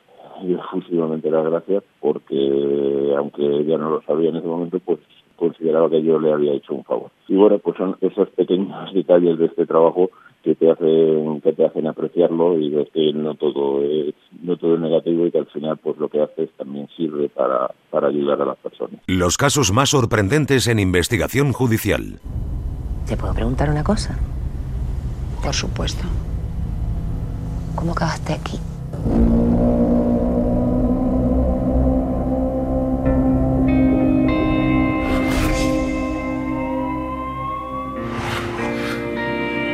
Efusivamente 0.44 1.30
las 1.30 1.44
gracias 1.46 1.82
porque 2.00 3.14
aunque 3.16 3.42
ella 3.42 3.78
no 3.78 3.90
lo 3.90 4.02
sabía 4.02 4.28
en 4.28 4.36
ese 4.36 4.46
momento 4.46 4.78
pues 4.80 4.98
consideraba 5.36 5.88
que 5.88 6.02
yo 6.02 6.18
le 6.20 6.32
había 6.32 6.52
hecho 6.52 6.74
un 6.74 6.84
favor. 6.84 7.10
Y 7.26 7.36
bueno 7.36 7.58
pues 7.58 7.76
son 7.78 7.96
esos 8.02 8.28
pequeños 8.30 8.92
detalles 8.92 9.38
de 9.38 9.46
este 9.46 9.64
trabajo 9.64 10.10
que 10.42 10.54
te 10.54 10.70
hacen 10.70 11.40
que 11.40 11.52
te 11.54 11.64
hacen 11.64 11.86
apreciarlo 11.86 12.58
y 12.58 12.70
de 12.70 12.86
que 12.86 13.12
no 13.14 13.34
todo 13.34 13.82
es 13.82 14.14
no 14.42 14.56
todo 14.56 14.74
es 14.74 14.80
negativo 14.80 15.26
y 15.26 15.32
que 15.32 15.38
al 15.38 15.46
final 15.46 15.76
pues 15.78 15.96
lo 15.98 16.08
que 16.08 16.22
haces 16.22 16.50
también 16.56 16.88
sirve 16.96 17.28
para 17.28 17.70
para 17.90 18.08
ayudar 18.08 18.40
a 18.42 18.44
las 18.44 18.58
personas. 18.58 19.00
Los 19.06 19.36
casos 19.36 19.72
más 19.72 19.90
sorprendentes 19.90 20.66
en 20.66 20.78
investigación 20.78 21.52
judicial. 21.52 22.20
Te 23.06 23.16
puedo 23.16 23.34
preguntar 23.34 23.70
una 23.70 23.84
cosa 23.84 24.18
por 25.42 25.54
supuesto. 25.54 26.04
Cómo 27.76 27.92
acabaste 27.92 28.32
aquí 28.32 28.58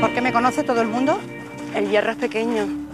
¿Por 0.00 0.12
qué 0.12 0.20
me 0.20 0.32
conoce 0.32 0.62
todo 0.64 0.82
el 0.82 0.88
mundo? 0.88 1.18
El 1.74 1.88
hierro 1.88 2.10
es 2.10 2.16
pequeño. 2.18 2.91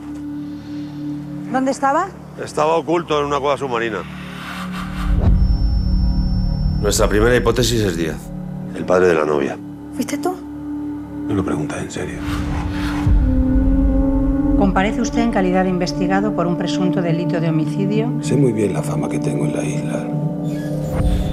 ¿Dónde 1.53 1.71
estaba? 1.71 2.09
Estaba 2.43 2.77
oculto 2.77 3.19
en 3.19 3.27
una 3.27 3.41
cueva 3.41 3.57
submarina. 3.57 3.99
Nuestra 6.81 7.09
primera 7.09 7.35
hipótesis 7.35 7.81
es 7.83 7.97
Díaz, 7.97 8.19
el 8.77 8.85
padre 8.85 9.09
de 9.09 9.15
la 9.15 9.25
novia. 9.25 9.57
¿Fuiste 9.95 10.19
tú? 10.19 10.37
No 11.27 11.35
lo 11.35 11.45
preguntas 11.45 11.83
en 11.83 11.91
serio. 11.91 12.19
Comparece 14.59 15.01
usted 15.01 15.21
en 15.21 15.31
calidad 15.31 15.65
de 15.65 15.71
investigado 15.71 16.35
por 16.35 16.47
un 16.47 16.57
presunto 16.57 17.01
delito 17.01 17.41
de 17.41 17.49
homicidio. 17.49 18.13
Sé 18.23 18.37
muy 18.37 18.53
bien 18.53 18.75
la 18.75 18.83
fama 18.83 19.09
que 19.09 19.19
tengo 19.19 19.45
en 19.45 19.57
la 19.57 19.65
isla. 19.65 20.07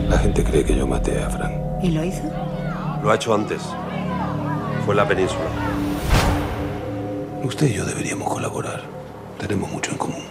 La 0.09 0.17
gente 0.17 0.43
cree 0.43 0.63
que 0.63 0.75
yo 0.75 0.87
maté 0.87 1.21
a 1.21 1.29
Frank. 1.29 1.53
¿Y 1.81 1.91
lo 1.91 2.03
hizo? 2.03 2.23
Lo 3.03 3.11
ha 3.11 3.15
hecho 3.15 3.33
antes. 3.33 3.61
Fue 4.85 4.93
en 4.93 4.97
la 4.97 5.07
península. 5.07 5.45
Usted 7.43 7.67
y 7.67 7.73
yo 7.73 7.85
deberíamos 7.85 8.27
colaborar. 8.31 8.94
Tenemos 9.47 9.71
mucho 9.71 9.91
en 9.91 9.97
común. 9.99 10.23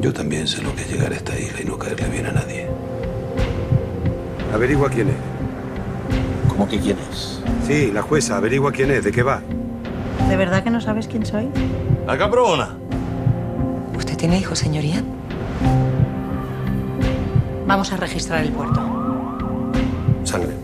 Yo 0.00 0.12
también 0.12 0.46
sé 0.46 0.62
lo 0.62 0.72
que 0.72 0.82
es 0.82 0.92
llegar 0.92 1.10
a 1.12 1.16
esta 1.16 1.36
isla 1.36 1.60
y 1.60 1.64
no 1.64 1.76
caerle 1.76 2.06
bien 2.08 2.26
a 2.26 2.30
nadie. 2.30 2.68
Averigua 4.54 4.88
quién 4.88 5.08
es. 5.08 5.16
¿Cómo 6.48 6.68
que 6.68 6.78
quién 6.78 6.96
es? 7.10 7.42
Sí, 7.66 7.90
la 7.90 8.02
jueza, 8.02 8.36
averigua 8.36 8.70
quién 8.70 8.92
es, 8.92 9.02
de 9.02 9.10
qué 9.10 9.24
va. 9.24 9.42
¿De 10.28 10.36
verdad 10.36 10.62
que 10.62 10.70
no 10.70 10.80
sabes 10.80 11.08
quién 11.08 11.26
soy? 11.26 11.48
La 12.06 12.16
cabrona. 12.16 12.76
¿Usted 13.96 14.16
tiene 14.16 14.38
hijos, 14.38 14.56
señoría? 14.56 15.02
Vamos 17.66 17.92
a 17.92 17.96
registrar 17.96 18.44
el 18.44 18.52
puerto. 18.52 18.80
Sangre. 20.22 20.54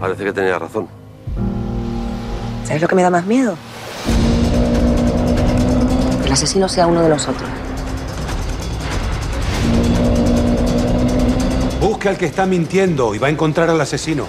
Parece 0.00 0.24
que 0.24 0.32
tenía 0.32 0.58
razón. 0.58 0.88
¿Sabes 2.64 2.82
lo 2.82 2.88
que 2.88 2.96
me 2.96 3.02
da 3.04 3.10
más 3.10 3.24
miedo? 3.24 3.56
Asesino 6.36 6.68
sea 6.68 6.86
uno 6.86 7.00
de 7.00 7.08
nosotros. 7.08 7.48
Busque 11.80 12.10
al 12.10 12.18
que 12.18 12.26
está 12.26 12.44
mintiendo 12.44 13.14
y 13.14 13.18
va 13.18 13.28
a 13.28 13.30
encontrar 13.30 13.70
al 13.70 13.80
asesino. 13.80 14.26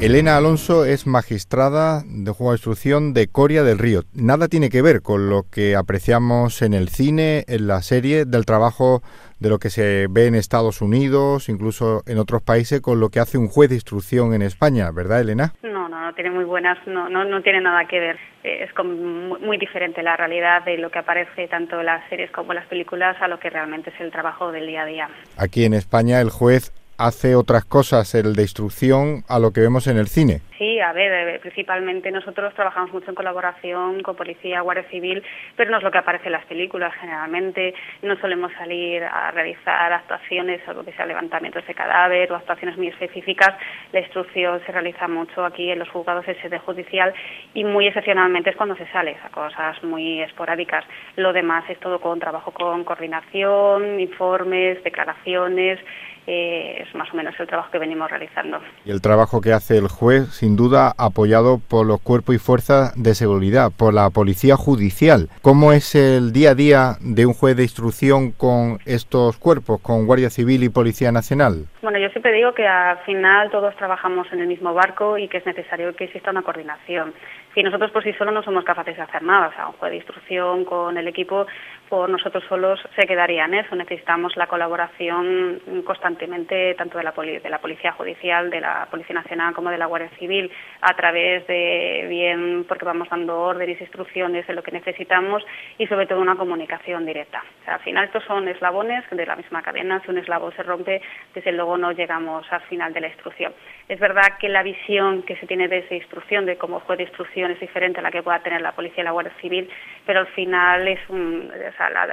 Elena 0.00 0.38
Alonso 0.38 0.86
es 0.86 1.06
magistrada 1.06 2.00
de 2.06 2.30
juego 2.30 2.52
de 2.52 2.56
instrucción 2.56 3.12
de 3.12 3.28
Coria 3.28 3.62
del 3.62 3.78
Río. 3.78 4.00
Nada 4.14 4.48
tiene 4.48 4.70
que 4.70 4.80
ver 4.80 5.02
con 5.02 5.28
lo 5.28 5.42
que 5.52 5.76
apreciamos 5.76 6.62
en 6.62 6.72
el 6.72 6.88
cine, 6.88 7.44
en 7.48 7.66
la 7.66 7.82
serie, 7.82 8.24
del 8.24 8.46
trabajo 8.46 9.02
de 9.40 9.50
lo 9.50 9.58
que 9.58 9.68
se 9.68 10.06
ve 10.08 10.26
en 10.26 10.36
Estados 10.36 10.80
Unidos, 10.80 11.50
incluso 11.50 12.00
en 12.06 12.16
otros 12.16 12.40
países, 12.40 12.80
con 12.80 12.98
lo 12.98 13.10
que 13.10 13.20
hace 13.20 13.36
un 13.36 13.48
juez 13.48 13.68
de 13.68 13.76
instrucción 13.76 14.32
en 14.32 14.40
España, 14.40 14.90
¿verdad, 14.90 15.20
Elena? 15.20 15.52
No, 15.62 15.86
no, 15.90 16.00
no 16.00 16.14
tiene 16.14 16.30
muy 16.30 16.44
buenas, 16.44 16.78
no, 16.86 17.10
no, 17.10 17.26
no 17.26 17.42
tiene 17.42 17.60
nada 17.60 17.84
que 17.84 18.00
ver. 18.00 18.18
Es 18.42 18.70
muy 18.82 19.58
diferente 19.58 20.02
la 20.02 20.16
realidad 20.16 20.64
de 20.64 20.78
lo 20.78 20.90
que 20.90 20.98
aparece 20.98 21.46
tanto 21.48 21.78
en 21.78 21.84
las 21.84 22.08
series 22.08 22.30
como 22.30 22.52
en 22.52 22.56
las 22.56 22.66
películas 22.68 23.20
a 23.20 23.28
lo 23.28 23.38
que 23.38 23.50
realmente 23.50 23.90
es 23.90 24.00
el 24.00 24.10
trabajo 24.10 24.50
del 24.50 24.66
día 24.66 24.82
a 24.82 24.86
día. 24.86 25.10
Aquí 25.36 25.66
en 25.66 25.74
España 25.74 26.22
el 26.22 26.30
juez 26.30 26.72
hace 27.00 27.34
otras 27.34 27.64
cosas 27.64 28.14
el 28.14 28.34
de 28.34 28.42
instrucción 28.42 29.24
a 29.26 29.38
lo 29.38 29.52
que 29.52 29.62
vemos 29.62 29.86
en 29.86 29.96
el 29.96 30.06
cine. 30.06 30.42
Sí, 30.60 30.78
a 30.78 30.92
ver, 30.92 31.10
eh, 31.10 31.38
principalmente 31.38 32.10
nosotros 32.10 32.52
trabajamos 32.52 32.92
mucho 32.92 33.08
en 33.08 33.14
colaboración 33.14 34.02
con 34.02 34.14
policía, 34.14 34.60
guardia 34.60 34.84
civil, 34.90 35.22
pero 35.56 35.70
no 35.70 35.78
es 35.78 35.82
lo 35.82 35.90
que 35.90 35.96
aparece 35.96 36.26
en 36.26 36.32
las 36.32 36.44
películas. 36.44 36.92
Generalmente 37.00 37.72
no 38.02 38.14
solemos 38.20 38.52
salir 38.52 39.02
a 39.02 39.30
realizar 39.30 39.90
actuaciones, 39.90 40.60
algo 40.68 40.84
que 40.84 40.92
sea 40.92 41.06
levantamientos 41.06 41.66
de 41.66 41.72
cadáver 41.72 42.30
o 42.30 42.36
actuaciones 42.36 42.76
muy 42.76 42.88
específicas. 42.88 43.54
La 43.90 44.00
instrucción 44.00 44.60
se 44.66 44.70
realiza 44.70 45.08
mucho 45.08 45.46
aquí 45.46 45.70
en 45.70 45.78
los 45.78 45.88
juzgados 45.88 46.26
de 46.26 46.38
sede 46.42 46.58
judicial 46.58 47.14
y 47.54 47.64
muy 47.64 47.86
excepcionalmente 47.86 48.50
es 48.50 48.56
cuando 48.56 48.76
se 48.76 48.86
sale, 48.88 49.16
a 49.24 49.30
cosas 49.30 49.82
muy 49.82 50.20
esporádicas. 50.20 50.84
Lo 51.16 51.32
demás 51.32 51.64
es 51.70 51.80
todo 51.80 52.02
con 52.02 52.20
trabajo 52.20 52.50
con 52.50 52.84
coordinación, 52.84 53.98
informes, 53.98 54.84
declaraciones, 54.84 55.80
eh, 56.26 56.84
es 56.86 56.94
más 56.94 57.12
o 57.12 57.16
menos 57.16 57.34
el 57.40 57.46
trabajo 57.46 57.70
que 57.70 57.78
venimos 57.78 58.10
realizando. 58.10 58.60
Y 58.84 58.90
el 58.90 59.00
trabajo 59.00 59.40
que 59.40 59.52
hace 59.52 59.78
el 59.78 59.88
juez, 59.88 60.28
sin 60.28 60.49
duda, 60.56 60.94
apoyado 60.96 61.58
por 61.58 61.86
los 61.86 62.00
cuerpos 62.00 62.34
y 62.34 62.38
fuerzas 62.38 62.92
de 62.96 63.14
seguridad, 63.14 63.72
por 63.76 63.94
la 63.94 64.10
policía 64.10 64.56
judicial. 64.56 65.28
¿Cómo 65.42 65.72
es 65.72 65.94
el 65.94 66.32
día 66.32 66.50
a 66.50 66.54
día 66.54 66.98
de 67.00 67.26
un 67.26 67.34
juez 67.34 67.56
de 67.56 67.64
instrucción 67.64 68.32
con 68.32 68.78
estos 68.84 69.36
cuerpos, 69.36 69.80
con 69.80 70.06
Guardia 70.06 70.30
Civil 70.30 70.64
y 70.64 70.68
Policía 70.68 71.12
Nacional? 71.12 71.66
Bueno, 71.82 71.98
yo 71.98 72.10
siempre 72.10 72.32
digo 72.32 72.52
que 72.52 72.68
al 72.68 72.98
final 73.06 73.50
todos 73.50 73.74
trabajamos 73.76 74.30
en 74.32 74.40
el 74.40 74.48
mismo 74.48 74.74
barco 74.74 75.16
y 75.16 75.28
que 75.28 75.38
es 75.38 75.46
necesario 75.46 75.96
que 75.96 76.04
exista 76.04 76.30
una 76.30 76.42
coordinación. 76.42 77.14
Si 77.54 77.62
nosotros 77.62 77.90
por 77.90 78.04
sí 78.04 78.12
solos 78.12 78.34
no 78.34 78.42
somos 78.42 78.64
capaces 78.64 78.96
de 78.96 79.02
hacer 79.02 79.22
nada, 79.22 79.48
o 79.48 79.52
sea, 79.52 79.66
un 79.66 79.72
juez 79.72 79.90
de 79.90 79.96
instrucción 79.96 80.64
con 80.66 80.98
el 80.98 81.08
equipo 81.08 81.46
por 81.88 82.08
nosotros 82.08 82.44
solos 82.48 82.78
se 82.94 83.06
quedaría 83.06 83.46
en 83.46 83.54
eso. 83.54 83.74
Necesitamos 83.74 84.36
la 84.36 84.46
colaboración 84.46 85.60
constantemente 85.84 86.74
tanto 86.74 86.98
de 86.98 87.04
la, 87.04 87.12
de 87.12 87.50
la 87.50 87.58
Policía 87.58 87.92
Judicial, 87.92 88.50
de 88.50 88.60
la 88.60 88.86
Policía 88.90 89.14
Nacional 89.14 89.54
como 89.54 89.70
de 89.70 89.78
la 89.78 89.86
Guardia 89.86 90.10
Civil 90.18 90.52
a 90.82 90.94
través 90.94 91.46
de 91.48 92.06
bien 92.08 92.66
porque 92.68 92.84
vamos 92.84 93.08
dando 93.08 93.40
órdenes, 93.40 93.80
instrucciones 93.80 94.46
de 94.46 94.54
lo 94.54 94.62
que 94.62 94.70
necesitamos 94.70 95.42
y 95.78 95.86
sobre 95.88 96.06
todo 96.06 96.20
una 96.20 96.36
comunicación 96.36 97.04
directa. 97.04 97.42
O 97.62 97.64
sea, 97.64 97.74
al 97.74 97.80
final 97.80 98.04
estos 98.04 98.22
son 98.24 98.46
eslabones 98.46 99.02
de 99.10 99.26
la 99.26 99.34
misma 99.34 99.62
cadena. 99.62 100.00
Si 100.04 100.10
un 100.10 100.18
eslabón 100.18 100.52
se 100.54 100.62
rompe, 100.62 101.02
desde 101.34 101.52
luego 101.52 101.69
no 101.76 101.92
llegamos 101.92 102.46
al 102.50 102.62
final 102.62 102.92
de 102.92 103.00
la 103.00 103.08
instrucción. 103.08 103.52
Es 103.88 103.98
verdad 103.98 104.38
que 104.38 104.48
la 104.48 104.62
visión 104.62 105.22
que 105.22 105.36
se 105.36 105.46
tiene 105.46 105.66
de 105.66 105.78
esa 105.78 105.94
instrucción, 105.94 106.46
de 106.46 106.56
cómo 106.56 106.80
fue 106.80 106.96
de 106.96 107.02
instrucción, 107.04 107.50
es 107.50 107.58
diferente 107.58 107.98
a 107.98 108.02
la 108.02 108.10
que 108.10 108.22
pueda 108.22 108.40
tener 108.40 108.60
la 108.60 108.72
Policía 108.72 109.02
y 109.02 109.04
la 109.04 109.10
Guardia 109.10 109.32
Civil, 109.40 109.68
pero 110.06 110.20
al 110.20 110.28
final 110.28 110.86
es 110.86 111.00
un, 111.08 111.50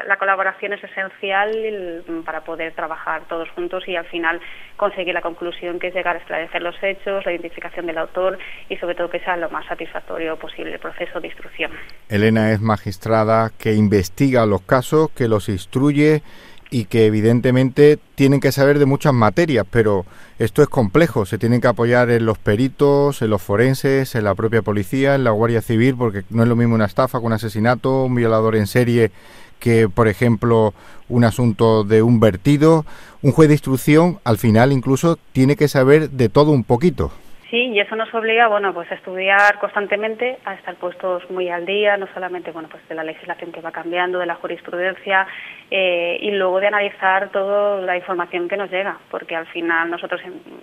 la, 0.05 0.17
colaboración 0.17 0.73
es 0.73 0.83
esencial 0.83 2.03
para 2.25 2.43
poder 2.43 2.73
trabajar 2.73 3.23
todos 3.27 3.49
juntos 3.51 3.87
y 3.87 3.95
al 3.95 4.05
final 4.05 4.39
conseguir 4.75 5.13
la 5.13 5.21
conclusión 5.21 5.79
que 5.79 5.87
es 5.87 5.93
llegar 5.93 6.15
a 6.15 6.19
esclarecer 6.19 6.61
los 6.61 6.75
hechos, 6.81 7.25
la 7.25 7.31
identificación 7.31 7.85
del 7.85 7.97
autor 7.99 8.39
y 8.69 8.77
sobre 8.77 8.95
todo 8.95 9.09
que 9.09 9.19
sea 9.19 9.37
lo 9.37 9.49
más 9.49 9.65
satisfactorio 9.67 10.37
posible 10.37 10.73
el 10.73 10.79
proceso 10.79 11.19
de 11.19 11.27
instrucción. 11.27 11.71
Elena 12.09 12.51
es 12.51 12.59
magistrada 12.59 13.51
que 13.57 13.73
investiga 13.73 14.45
los 14.45 14.61
casos, 14.61 15.09
que 15.11 15.27
los 15.27 15.49
instruye 15.49 16.21
y 16.69 16.85
que 16.85 17.05
evidentemente 17.05 17.97
tienen 18.15 18.39
que 18.39 18.51
saber 18.51 18.79
de 18.79 18.85
muchas 18.85 19.13
materias, 19.13 19.65
pero 19.69 20.05
esto 20.37 20.61
es 20.61 20.67
complejo, 20.67 21.25
se 21.25 21.37
tienen 21.37 21.61
que 21.61 21.67
apoyar 21.67 22.09
en 22.09 22.25
los 22.25 22.37
peritos, 22.37 23.21
en 23.21 23.29
los 23.29 23.41
forenses, 23.41 24.15
en 24.15 24.23
la 24.23 24.35
propia 24.35 24.61
policía, 24.61 25.15
en 25.15 25.23
la 25.23 25.31
Guardia 25.31 25.61
Civil, 25.61 25.95
porque 25.95 26.23
no 26.29 26.43
es 26.43 26.49
lo 26.49 26.55
mismo 26.55 26.75
una 26.75 26.85
estafa 26.85 27.19
con 27.19 27.27
un 27.27 27.33
asesinato, 27.33 28.03
un 28.03 28.15
violador 28.15 28.55
en 28.55 28.67
serie 28.67 29.11
que, 29.59 29.89
por 29.89 30.07
ejemplo, 30.07 30.73
un 31.09 31.23
asunto 31.23 31.83
de 31.83 32.01
un 32.01 32.19
vertido. 32.19 32.85
Un 33.21 33.31
juez 33.31 33.47
de 33.49 33.55
instrucción, 33.55 34.19
al 34.23 34.37
final, 34.37 34.71
incluso, 34.71 35.17
tiene 35.33 35.55
que 35.55 35.67
saber 35.67 36.11
de 36.11 36.29
todo 36.29 36.51
un 36.51 36.63
poquito. 36.63 37.11
Sí, 37.49 37.67
y 37.67 37.79
eso 37.79 37.95
nos 37.95 38.13
obliga, 38.13 38.49
bueno, 38.49 38.73
pues 38.73 38.91
a 38.91 38.95
estudiar 38.95 39.57
constantemente, 39.59 40.37
a 40.43 40.55
estar 40.55 40.75
puestos 40.75 41.29
muy 41.29 41.47
al 41.47 41.65
día, 41.65 41.95
no 41.95 42.05
solamente, 42.13 42.51
bueno, 42.51 42.67
pues 42.69 42.85
de 42.89 42.95
la 42.95 43.05
legislación 43.05 43.53
que 43.53 43.61
va 43.61 43.71
cambiando, 43.71 44.19
de 44.19 44.25
la 44.25 44.35
jurisprudencia, 44.35 45.25
eh, 45.71 46.17
y 46.19 46.31
luego 46.31 46.59
de 46.59 46.67
analizar 46.67 47.29
toda 47.29 47.79
la 47.81 47.95
información 47.95 48.49
que 48.49 48.57
nos 48.57 48.69
llega, 48.69 48.97
porque 49.09 49.37
al 49.37 49.45
final 49.47 49.89
nosotros 49.89 50.19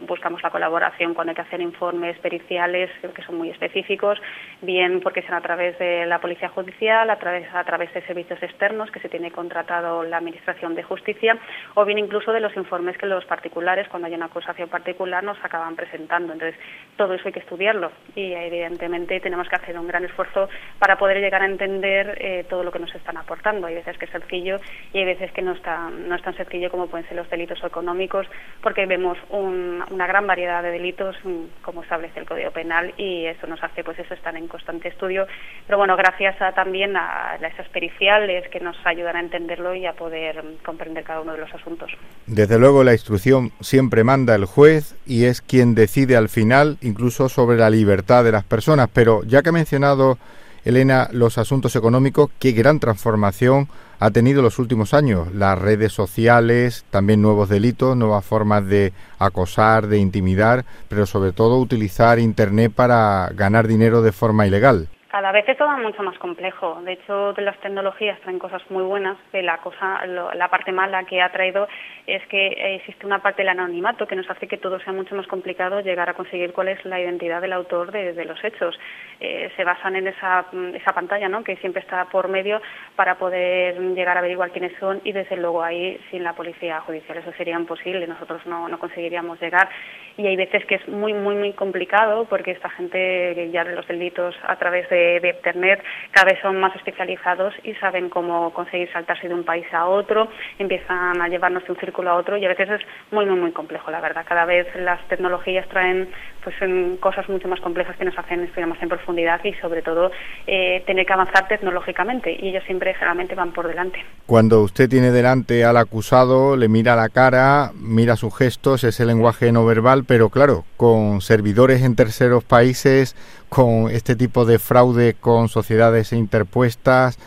buscamos 0.07 0.43
la 0.43 0.51
colaboración 0.51 1.15
cuando 1.15 1.31
hay 1.31 1.37
que 1.37 1.41
hacer 1.41 1.63
informes 1.63 2.19
periciales 2.19 2.91
que 3.15 3.23
son 3.23 3.39
muy 3.39 3.49
específicos, 3.49 4.21
bien 4.61 5.01
porque 5.01 5.23
sean 5.23 5.35
a 5.35 5.41
través 5.41 5.79
de 5.79 6.05
la 6.05 6.19
Policía 6.19 6.51
Judicial, 6.51 7.09
a 7.09 7.17
través, 7.17 7.47
a 7.55 7.65
través 7.65 7.95
de 7.95 8.03
servicios 8.03 8.43
externos 8.43 8.91
que 8.91 9.01
se 9.01 9.09
tiene 9.09 9.31
contratado 9.31 10.03
la 10.03 10.19
Administración 10.19 10.75
de 10.75 10.83
Justicia, 10.83 11.39
o 11.75 11.87
bien 11.87 11.99
incluso 11.99 12.31
de 12.31 12.41
los 12.41 12.55
informes 12.57 12.99
que 12.99 13.07
los 13.07 13.25
particulares, 13.25 13.89
cuando 13.89 14.09
hay 14.09 14.15
una 14.15 14.27
acusación 14.27 14.69
particular, 14.69 15.25
nos 15.25 15.43
acaban 15.43 15.77
presentando. 15.77 16.35
Entonces, 16.35 16.59
todo 16.97 17.15
eso 17.15 17.25
hay 17.27 17.33
que 17.33 17.41
estudiarlo 17.41 17.91
y 18.15 18.33
evidentemente 18.33 19.21
tenemos 19.21 19.49
que 19.49 19.57
hacer 19.57 19.79
un 19.79 19.87
gran 19.87 20.05
esfuerzo 20.05 20.49
para 20.79 20.97
poder 20.97 21.19
llegar 21.19 21.43
a 21.43 21.47
entender 21.47 22.19
eh, 22.21 22.45
todo 22.49 22.63
lo 22.63 22.71
que 22.71 22.79
nos 22.79 22.95
están 22.95 23.17
aportando. 23.17 23.67
Hay 23.67 23.75
veces 23.75 23.99
que 23.99 24.05
es 24.05 24.11
sencillo 24.11 24.61
y 24.93 24.99
hay 24.99 25.05
veces 25.05 25.33
que 25.33 25.43
no, 25.43 25.53
está, 25.53 25.91
no 25.91 26.15
es 26.15 26.23
tan 26.23 26.37
sencillo 26.37 26.71
como 26.71 26.87
pueden 26.87 27.07
ser 27.09 27.17
los 27.17 27.29
delitos 27.31 27.63
económicos 27.65 28.27
porque 28.63 28.87
vemos 28.87 29.19
una 29.31 30.07
gran 30.07 30.27
variedad 30.27 30.63
de 30.63 30.71
delitos 30.71 31.17
mm, 31.25 31.63
como 31.63 31.83
establece 31.83 32.21
el 32.21 32.27
Código 32.27 32.51
Penal 32.51 32.95
y 32.97 33.27
eso 33.27 33.47
nos 33.47 33.63
hace 33.63 33.83
pues 33.83 33.99
eso 33.99 34.15
estar 34.15 34.37
en 34.37 34.49
constante 34.49 34.89
estudio. 34.89 35.27
Pero 35.67 35.79
bueno, 35.79 35.97
gracias 35.97 36.41
a, 36.41 36.53
también 36.53 36.97
a, 36.97 37.39
esas 37.45 37.69
periciales 37.69 38.49
que 38.49 38.61
nos 38.61 38.77
ayudan 38.85 39.17
a 39.17 39.21
entenderlo 39.21 39.75
y 39.75 39.87
a 39.87 39.93
poder 39.93 40.43
mm, 40.43 40.65
comprender 40.65 41.05
cada 41.05 41.21
uno 41.21 41.33
de 41.33 41.39
los 41.39 41.53
asuntos. 41.55 41.91
Desde 42.27 42.59
luego 42.59 42.85
la 42.85 42.93
instrucción 42.93 43.51
siempre 43.61 44.05
manda 44.05 44.35
el 44.35 44.45
juez 44.45 44.97
y 45.07 45.25
es 45.25 45.41
quien 45.41 45.75
decide 45.75 46.17
al 46.17 46.29
final 46.29 46.64
incluso 46.83 47.29
sobre 47.29 47.57
la 47.57 47.71
libertad 47.71 48.25
de 48.25 48.33
las 48.33 48.45
personas. 48.45 48.89
Pero 48.93 49.23
ya 49.25 49.43
que 49.43 49.51
ha 49.51 49.53
mencionado 49.53 50.19
Elena 50.65 51.09
los 51.13 51.39
asuntos 51.39 51.77
económicos, 51.77 52.31
qué 52.39 52.53
gran 52.53 52.81
transformación 52.81 53.69
ha 54.01 54.11
tenido 54.11 54.43
los 54.43 54.59
últimos 54.59 54.95
años. 54.95 55.33
Las 55.35 55.59
redes 55.59 55.93
sociales, 55.93 56.85
también 56.91 57.23
nuevos 57.23 57.49
delitos, 57.49 57.97
nuevas 57.97 58.25
formas 58.25 58.67
de 58.67 58.93
acosar, 59.19 59.87
de 59.89 59.99
intimidar, 59.99 60.65
pero 60.89 61.07
sobre 61.07 61.33
todo 61.33 61.59
utilizar 61.59 62.19
Internet 62.19 62.73
para 62.75 63.31
ganar 63.35 63.69
dinero 63.69 64.03
de 64.03 64.13
forma 64.13 64.47
ilegal 64.47 64.89
cada 65.15 65.31
vez 65.31 65.49
es 65.49 65.57
todo 65.57 65.71
mucho 65.79 66.03
más 66.03 66.19
complejo. 66.19 66.83
De 66.83 66.95
hecho, 66.95 67.35
las 67.37 67.57
tecnologías 67.61 68.21
traen 68.23 68.41
cosas 68.41 68.69
muy 68.69 68.83
buenas, 68.83 69.17
pero 69.31 69.47
la 69.47 69.59
cosa, 69.59 70.05
la 70.07 70.49
parte 70.49 70.73
mala 70.73 71.05
que 71.05 71.23
ha 71.23 71.31
traído 71.31 71.69
es 72.05 72.27
que 72.27 72.75
existe 72.75 73.07
una 73.07 73.21
parte 73.21 73.43
del 73.43 73.51
anonimato 73.51 74.09
que 74.09 74.17
nos 74.17 74.29
hace 74.29 74.49
que 74.49 74.57
todo 74.57 74.81
sea 74.81 74.93
mucho 74.93 75.15
más 75.15 75.29
complicado 75.29 75.81
llegar 75.83 76.11
a 76.11 76.15
conseguir 76.15 76.53
cuál 76.53 76.67
es 76.67 76.85
la 76.85 77.01
identidad 77.01 77.41
del 77.41 77.53
autor 77.53 77.93
de, 77.93 78.25
los 78.25 78.43
hechos. 78.43 78.77
Eh, 79.21 79.53
se 79.55 79.63
basan 79.63 79.95
en 79.95 80.09
esa, 80.09 80.47
esa 80.75 80.93
pantalla, 80.93 81.29
¿no? 81.29 81.45
Que 81.45 81.55
siempre 81.59 81.81
está 81.81 82.07
por 82.07 82.27
medio 82.27 82.61
para 82.97 83.15
poder 83.15 83.81
llegar 83.95 84.17
a 84.17 84.19
averiguar 84.19 84.51
quiénes 84.51 84.77
son 84.81 85.01
y 85.05 85.13
desde 85.13 85.37
luego 85.37 85.63
ahí 85.63 85.97
sin 86.11 86.25
la 86.25 86.33
policía 86.33 86.81
judicial 86.81 87.19
eso 87.19 87.31
sería 87.37 87.55
imposible. 87.55 88.09
Nosotros 88.09 88.45
no, 88.47 88.69
no 88.69 88.81
conseguiríamos 88.81 89.41
llegar 89.41 89.69
y 90.17 90.27
hay 90.27 90.35
veces 90.35 90.65
que 90.67 90.75
es 90.75 90.89
muy 90.89 91.13
muy 91.13 91.37
muy 91.37 91.53
complicado 91.53 92.25
porque 92.25 92.51
esta 92.51 92.71
gente 92.71 93.49
ya 93.53 93.63
de 93.63 93.77
los 93.77 93.87
delitos 93.87 94.35
a 94.45 94.57
través 94.57 94.89
de 94.91 95.04
de, 95.05 95.35
Internet 95.35 95.83
cada 96.11 96.33
vez 96.33 96.41
son 96.41 96.59
más 96.59 96.75
especializados 96.77 97.55
y 97.63 97.75
saben 97.75 98.09
cómo 98.09 98.53
conseguir 98.53 98.91
saltarse 98.93 99.29
de 99.29 99.35
un 99.35 99.45
país 99.45 99.67
a 99.73 99.87
otro, 99.87 100.29
empiezan 100.59 101.21
a 101.21 101.29
llevarnos 101.29 101.65
de 101.65 101.73
un 101.73 101.79
círculo 101.79 102.11
a 102.11 102.15
otro 102.15 102.37
y 102.37 102.45
a 102.45 102.49
veces 102.49 102.71
es 102.71 102.81
muy, 103.11 103.27
muy, 103.27 103.39
muy 103.39 103.53
complejo, 103.53 103.91
la 103.91 104.01
verdad. 104.01 104.25
Cada 104.27 104.45
vez 104.45 104.67
las 104.77 105.01
tecnologías 105.09 105.69
traen 105.69 106.09
pues 106.45 106.55
cosas 107.01 107.29
mucho 107.29 107.49
más 107.49 107.61
complejas 107.61 107.97
que 107.97 108.05
nos 108.05 108.17
hacen 108.19 108.41
estudiar 108.41 108.69
más 108.69 108.81
en 108.83 108.89
profundidad 108.89 109.41
y 109.43 109.55
sobre 109.55 109.83
todo 109.83 110.11
eh, 110.47 110.83
tener 110.87 111.07
que 111.07 111.13
avanzar 111.13 111.49
tecnológicamente 111.49 112.37
y 112.39 112.51
ellos 112.51 112.63
siempre 112.67 112.93
generalmente 112.95 113.35
van 113.35 113.53
por 113.53 113.67
delante. 113.67 114.05
Cuando 114.27 114.63
usted 114.63 114.89
tiene 114.89 115.11
delante 115.11 115.65
al 115.65 115.77
acusado, 115.79 116.57
le 116.57 116.69
mira 116.69 116.95
la 116.95 117.09
cara, 117.09 117.73
mira 117.75 118.17
sus 118.17 118.37
gestos, 118.37 118.85
ese 118.85 119.07
lenguaje 119.07 119.51
no 119.51 119.65
verbal, 119.65 120.05
pero 120.05 120.29
claro, 120.29 120.65
con 120.77 121.21
servidores 121.21 121.83
en 121.83 121.97
terceros 121.97 122.45
países, 122.45 123.17
con 123.49 123.91
este 123.91 124.15
tipo 124.15 124.45
de 124.45 124.59
fraude 124.59 125.15
con 125.15 125.49
sociedades 125.49 126.13
interpuestas, 126.13 127.19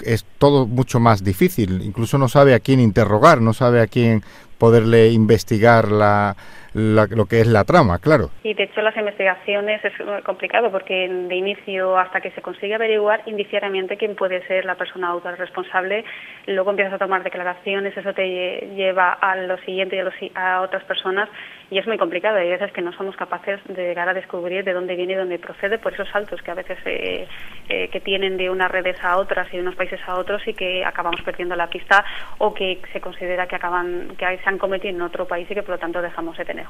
es 0.00 0.24
todo 0.38 0.66
mucho 0.66 1.00
más 1.00 1.22
difícil. 1.22 1.82
Incluso 1.82 2.18
no 2.18 2.28
sabe 2.28 2.54
a 2.54 2.60
quién 2.60 2.80
interrogar, 2.80 3.40
no 3.40 3.52
sabe 3.52 3.80
a 3.80 3.86
quién 3.86 4.22
poderle 4.58 5.10
investigar 5.12 5.90
la, 5.90 6.36
lo 6.74 7.26
que 7.26 7.40
es 7.40 7.46
la 7.46 7.64
trama, 7.64 7.98
claro. 7.98 8.30
Y 8.42 8.54
de 8.54 8.64
hecho 8.64 8.82
las 8.82 8.96
investigaciones 8.96 9.84
es 9.84 9.92
complicado 10.24 10.70
porque 10.70 11.08
de 11.08 11.34
inicio 11.36 11.96
hasta 11.96 12.20
que 12.20 12.32
se 12.32 12.42
consigue 12.42 12.74
averiguar 12.74 13.22
indiciariamente 13.26 13.96
quién 13.96 14.16
puede 14.16 14.44
ser 14.46 14.64
la 14.64 14.74
persona 14.74 15.08
autor 15.08 15.38
responsable, 15.38 16.04
luego 16.46 16.70
empiezas 16.70 16.94
a 16.94 16.98
tomar 16.98 17.22
declaraciones, 17.22 17.96
eso 17.96 18.12
te 18.12 18.68
lleva 18.74 19.12
a 19.12 19.36
lo 19.36 19.56
siguiente 19.58 19.96
y 19.96 20.32
a, 20.34 20.60
otras 20.62 20.84
personas 20.84 21.28
y 21.70 21.78
es 21.78 21.86
muy 21.86 21.96
complicado. 21.96 22.38
Hay 22.38 22.50
veces 22.50 22.72
que 22.72 22.82
no 22.82 22.92
somos 22.92 23.16
capaces 23.16 23.60
de 23.68 23.86
llegar 23.86 24.08
a 24.08 24.14
descubrir 24.14 24.64
de 24.64 24.72
dónde 24.72 24.96
viene 24.96 25.12
y 25.12 25.16
dónde 25.16 25.38
procede 25.38 25.78
por 25.78 25.94
esos 25.94 26.08
saltos 26.08 26.42
que 26.42 26.50
a 26.50 26.54
veces 26.54 26.78
eh, 26.84 27.28
eh, 27.68 27.88
que 27.88 28.00
tienen 28.00 28.36
de 28.36 28.50
unas 28.50 28.70
redes 28.70 28.96
a 29.02 29.16
otras 29.16 29.46
y 29.52 29.56
de 29.56 29.62
unos 29.62 29.76
países 29.76 30.00
a 30.06 30.16
otros 30.16 30.46
y 30.46 30.54
que 30.54 30.84
acabamos 30.84 31.22
perdiendo 31.22 31.54
la 31.54 31.68
pista 31.68 32.04
o 32.38 32.52
que 32.52 32.80
se 32.92 33.00
considera 33.00 33.46
que 33.46 33.56
acaban 33.56 34.16
que 34.18 34.38
se 34.38 34.48
han 34.48 34.58
cometido 34.58 34.94
en 34.94 35.02
otro 35.02 35.26
país 35.26 35.48
y 35.50 35.54
que 35.54 35.62
por 35.62 35.76
lo 35.76 35.78
tanto 35.78 36.02
dejamos 36.02 36.36
de 36.36 36.44
tener 36.44 36.63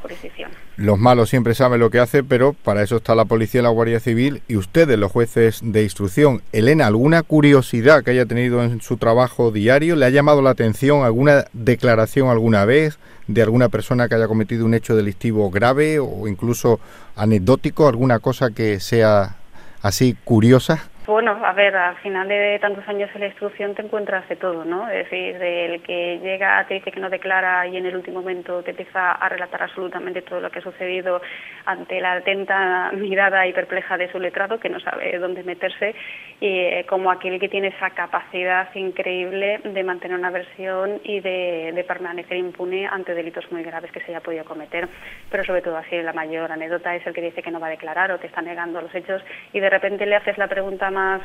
Los 0.77 0.99
malos 0.99 1.31
siempre 1.31 1.55
saben 1.55 1.81
lo 1.81 1.91
que 1.91 2.01
hace, 2.01 2.25
pero 2.25 2.53
para 2.53 2.83
eso 2.83 2.97
está 2.97 3.15
la 3.15 3.25
policía 3.25 3.63
la 3.63 3.69
Guardia 3.69 4.01
Civil 4.01 4.43
y 4.49 4.57
ustedes, 4.57 4.99
los 4.99 5.13
jueces 5.13 5.61
de 5.63 5.83
instrucción. 5.83 6.43
Elena, 6.53 6.87
¿alguna 6.87 7.23
curiosidad 7.23 8.03
que 8.03 8.11
haya 8.11 8.27
tenido 8.27 8.63
en 8.63 8.81
su 8.81 8.97
trabajo 8.97 9.51
diario? 9.51 9.97
¿Le 9.97 10.07
ha 10.07 10.11
llamado 10.11 10.43
la 10.43 10.51
atención 10.51 11.05
alguna 11.05 11.45
declaración 11.53 12.29
alguna 12.29 12.65
vez 12.65 12.99
de 13.29 13.43
alguna 13.43 13.69
persona 13.69 14.09
que 14.09 14.17
haya 14.17 14.29
cometido 14.29 14.65
un 14.65 14.75
hecho 14.75 14.97
delictivo 14.97 15.51
grave 15.51 15.99
o 15.99 16.27
incluso 16.29 16.81
anecdótico, 17.17 17.89
alguna 17.89 18.19
cosa 18.19 18.51
que 18.51 18.81
sea 18.81 19.37
así 19.81 20.17
curiosa? 20.25 20.91
Bueno, 21.07 21.39
a 21.45 21.53
ver, 21.53 21.77
al 21.77 21.97
final 21.97 22.27
de 22.29 22.59
tantos 22.61 22.89
años 22.89 23.11
en 23.15 23.21
la 23.21 23.27
instrucción 23.27 23.75
te 23.75 23.83
encuentras 23.83 24.27
de 24.27 24.37
todo, 24.37 24.65
¿no? 24.65 24.89
Es 24.89 25.05
decir, 25.05 25.39
del 25.39 25.83
que 25.83 26.19
llega, 26.23 26.65
te 26.67 26.75
dice 26.75 26.91
que 26.91 26.99
no 26.99 27.11
declara 27.11 27.67
y 27.67 27.77
en 27.77 27.85
el 27.85 27.95
último 27.95 28.21
momento 28.21 28.63
te 28.63 28.71
empieza 28.71 29.13
a 29.13 29.29
relatar 29.29 29.63
absolutamente 29.63 30.23
todo 30.23 30.41
lo 30.41 30.51
que 30.51 30.61
ha 30.61 30.63
sucedido 30.63 31.21
ante 31.67 32.01
la 32.01 32.15
atenta 32.15 32.91
mirada 32.93 33.47
y 33.47 33.53
perpleja 33.53 33.99
de 33.99 34.11
su 34.11 34.19
letrado, 34.19 34.59
que 34.59 34.71
no 34.71 34.81
sabe 34.81 35.19
dónde 35.19 35.45
meterse, 35.45 35.95
y 36.41 36.49
eh, 36.49 36.87
como 36.89 37.11
aquel 37.11 37.39
que 37.39 37.51
tiene 37.51 37.69
esa 37.69 37.91
capacidad 37.91 38.75
increíble 38.75 39.61
de 39.63 39.85
mantener 39.85 40.19
una 40.19 40.31
versión 40.31 41.03
y 41.05 41.21
de, 41.21 41.73
de 41.75 41.85
permanecer 41.85 42.39
impune 42.39 42.87
ante 42.87 43.13
delitos 43.13 43.53
muy 43.53 43.63
graves 43.63 43.93
que 43.93 44.01
se 44.01 44.07
haya 44.07 44.21
podido 44.21 44.47
cometer. 44.47 44.89
Pero 45.31 45.45
sobre 45.45 45.61
todo 45.61 45.77
así, 45.77 46.01
la 46.01 46.15
mayor 46.15 46.51
anécdota 46.51 46.97
es 46.97 47.07
el 47.07 47.13
que 47.13 47.21
dice 47.21 47.43
que 47.43 47.51
no 47.51 47.61
va 47.61 47.67
a 47.67 47.71
declarar 47.71 48.11
o 48.11 48.19
te 48.19 48.27
está 48.27 48.41
negando 48.41 48.81
los 48.81 48.95
hechos 48.95 49.23
y 49.53 49.61
de 49.61 49.69
repente 49.69 50.07
le 50.07 50.17
haces 50.17 50.39
la 50.39 50.49
pregunta 50.49 50.91
más 50.95 51.21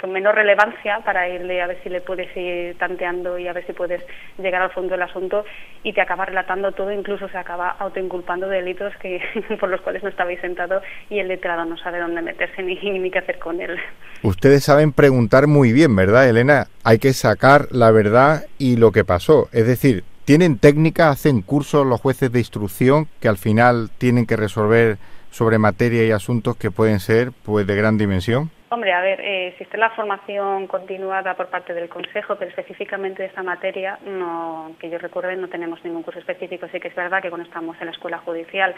con 0.00 0.12
menor 0.12 0.36
relevancia 0.36 1.00
para 1.04 1.28
irle 1.28 1.60
a 1.60 1.66
ver 1.66 1.78
si 1.82 1.90
le 1.90 2.00
puedes 2.00 2.34
ir 2.36 2.78
tanteando 2.78 3.38
y 3.38 3.46
a 3.46 3.52
ver 3.52 3.66
si 3.66 3.72
puedes 3.72 4.02
llegar 4.38 4.62
al 4.62 4.70
fondo 4.70 4.92
del 4.92 5.02
asunto 5.02 5.44
y 5.82 5.92
te 5.92 6.00
acaba 6.00 6.24
relatando 6.24 6.72
todo, 6.72 6.90
incluso 6.92 7.28
se 7.28 7.36
acaba 7.36 7.70
autoinculpando 7.78 8.48
de 8.48 8.56
delitos 8.56 8.94
que 8.96 9.20
por 9.60 9.68
los 9.68 9.80
cuales 9.80 10.02
no 10.02 10.08
estabais 10.08 10.40
sentado 10.40 10.80
y 11.08 11.18
el 11.18 11.28
letrado 11.28 11.64
no 11.64 11.76
sabe 11.76 11.98
dónde 11.98 12.22
meterse 12.22 12.62
ni, 12.62 12.76
ni 12.76 13.10
qué 13.10 13.18
hacer 13.18 13.38
con 13.38 13.60
él. 13.60 13.78
Ustedes 14.22 14.64
saben 14.64 14.92
preguntar 14.92 15.46
muy 15.46 15.72
bien, 15.72 15.94
¿verdad, 15.96 16.28
Elena? 16.28 16.66
Hay 16.84 16.98
que 16.98 17.12
sacar 17.12 17.66
la 17.70 17.90
verdad 17.90 18.44
y 18.58 18.76
lo 18.76 18.92
que 18.92 19.04
pasó. 19.04 19.48
Es 19.52 19.66
decir, 19.66 20.04
¿tienen 20.24 20.58
técnica, 20.58 21.10
hacen 21.10 21.42
cursos 21.42 21.86
los 21.86 22.00
jueces 22.00 22.30
de 22.32 22.38
instrucción 22.38 23.08
que 23.20 23.28
al 23.28 23.36
final 23.36 23.90
tienen 23.98 24.26
que 24.26 24.36
resolver 24.36 24.98
sobre 25.30 25.58
materia 25.58 26.04
y 26.04 26.10
asuntos 26.10 26.56
que 26.56 26.70
pueden 26.70 27.00
ser 27.00 27.32
pues 27.44 27.66
de 27.66 27.76
gran 27.76 27.98
dimensión? 27.98 28.50
Hombre, 28.72 28.92
a 28.92 29.00
ver, 29.00 29.20
eh, 29.20 29.48
existe 29.48 29.76
la 29.76 29.90
formación 29.90 30.68
continuada 30.68 31.34
por 31.34 31.48
parte 31.48 31.74
del 31.74 31.88
Consejo, 31.88 32.36
pero 32.36 32.50
específicamente 32.50 33.20
de 33.20 33.28
esta 33.28 33.42
materia, 33.42 33.98
no, 34.06 34.76
que 34.78 34.88
yo 34.88 34.96
recuerde, 34.98 35.34
no 35.34 35.48
tenemos 35.48 35.82
ningún 35.84 36.04
curso 36.04 36.20
específico. 36.20 36.68
Sí 36.70 36.78
que 36.78 36.86
es 36.86 36.94
verdad 36.94 37.20
que 37.20 37.30
cuando 37.30 37.48
estamos 37.48 37.76
en 37.80 37.86
la 37.86 37.90
escuela 37.92 38.18
judicial 38.18 38.72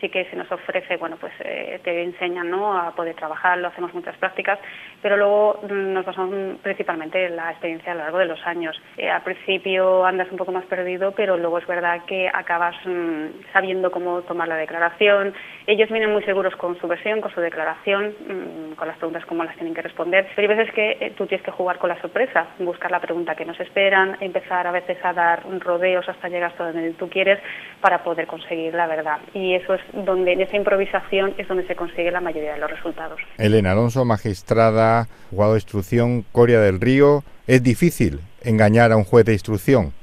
sí 0.00 0.08
que 0.10 0.26
se 0.26 0.36
nos 0.36 0.50
ofrece, 0.50 0.96
bueno, 0.96 1.16
pues 1.16 1.32
eh, 1.40 1.80
te 1.82 2.02
enseñan 2.02 2.50
¿no? 2.50 2.76
a 2.76 2.94
poder 2.94 3.14
trabajar, 3.14 3.56
lo 3.58 3.68
hacemos 3.68 3.94
muchas 3.94 4.16
prácticas, 4.16 4.58
pero 5.00 5.16
luego 5.16 5.60
mm, 5.62 5.92
nos 5.92 6.04
basamos 6.04 6.58
principalmente 6.60 7.26
en 7.26 7.36
la 7.36 7.50
experiencia 7.50 7.92
a 7.92 7.94
lo 7.94 8.02
largo 8.02 8.18
de 8.18 8.26
los 8.26 8.46
años. 8.46 8.80
Eh, 8.96 9.08
al 9.08 9.22
principio 9.22 10.04
andas 10.04 10.30
un 10.30 10.38
poco 10.38 10.50
más 10.52 10.64
perdido, 10.66 11.12
pero 11.12 11.36
luego 11.36 11.58
es 11.58 11.66
verdad 11.66 12.04
que 12.04 12.28
acabas 12.32 12.74
mm, 12.84 13.26
sabiendo 13.52 13.90
cómo 13.90 14.22
tomar 14.22 14.48
la 14.48 14.56
declaración. 14.56 15.34
Ellos 15.66 15.88
vienen 15.88 16.12
muy 16.12 16.22
seguros 16.24 16.54
con 16.56 16.78
su 16.80 16.88
versión, 16.88 17.20
con 17.20 17.32
su 17.32 17.40
declaración, 17.40 18.14
mm, 18.28 18.74
con 18.74 18.88
las 18.88 18.96
preguntas 18.98 19.24
cómo 19.32 19.44
las 19.44 19.56
tienen 19.56 19.72
que 19.72 19.80
responder. 19.80 20.28
Pero 20.36 20.50
hay 20.50 20.56
veces 20.58 20.74
que 20.74 20.90
eh, 21.00 21.14
tú 21.16 21.26
tienes 21.26 21.42
que 21.42 21.50
jugar 21.50 21.78
con 21.78 21.88
la 21.88 21.98
sorpresa, 22.02 22.48
buscar 22.58 22.90
la 22.90 23.00
pregunta 23.00 23.34
que 23.34 23.46
nos 23.46 23.58
esperan, 23.60 24.18
empezar 24.20 24.66
a 24.66 24.72
veces 24.72 24.98
a 25.02 25.14
dar 25.14 25.42
rodeos 25.60 26.06
hasta 26.06 26.28
llegar 26.28 26.50
hasta 26.50 26.70
donde 26.70 26.92
tú 26.92 27.08
quieres 27.08 27.38
para 27.80 28.04
poder 28.04 28.26
conseguir 28.26 28.74
la 28.74 28.86
verdad. 28.86 29.20
Y 29.32 29.54
eso 29.54 29.72
es 29.72 29.80
donde 29.94 30.34
en 30.34 30.42
esa 30.42 30.54
improvisación 30.54 31.32
es 31.38 31.48
donde 31.48 31.66
se 31.66 31.74
consigue 31.74 32.10
la 32.10 32.20
mayoría 32.20 32.52
de 32.52 32.58
los 32.58 32.70
resultados. 32.70 33.22
Elena 33.38 33.72
Alonso, 33.72 34.04
magistrada, 34.04 35.06
juzgado 35.30 35.52
de 35.52 35.58
instrucción, 35.58 36.26
Coria 36.30 36.60
del 36.60 36.78
Río. 36.78 37.24
¿Es 37.46 37.62
difícil 37.62 38.20
engañar 38.42 38.92
a 38.92 38.98
un 38.98 39.04
juez 39.04 39.24
de 39.24 39.32
instrucción? 39.32 39.94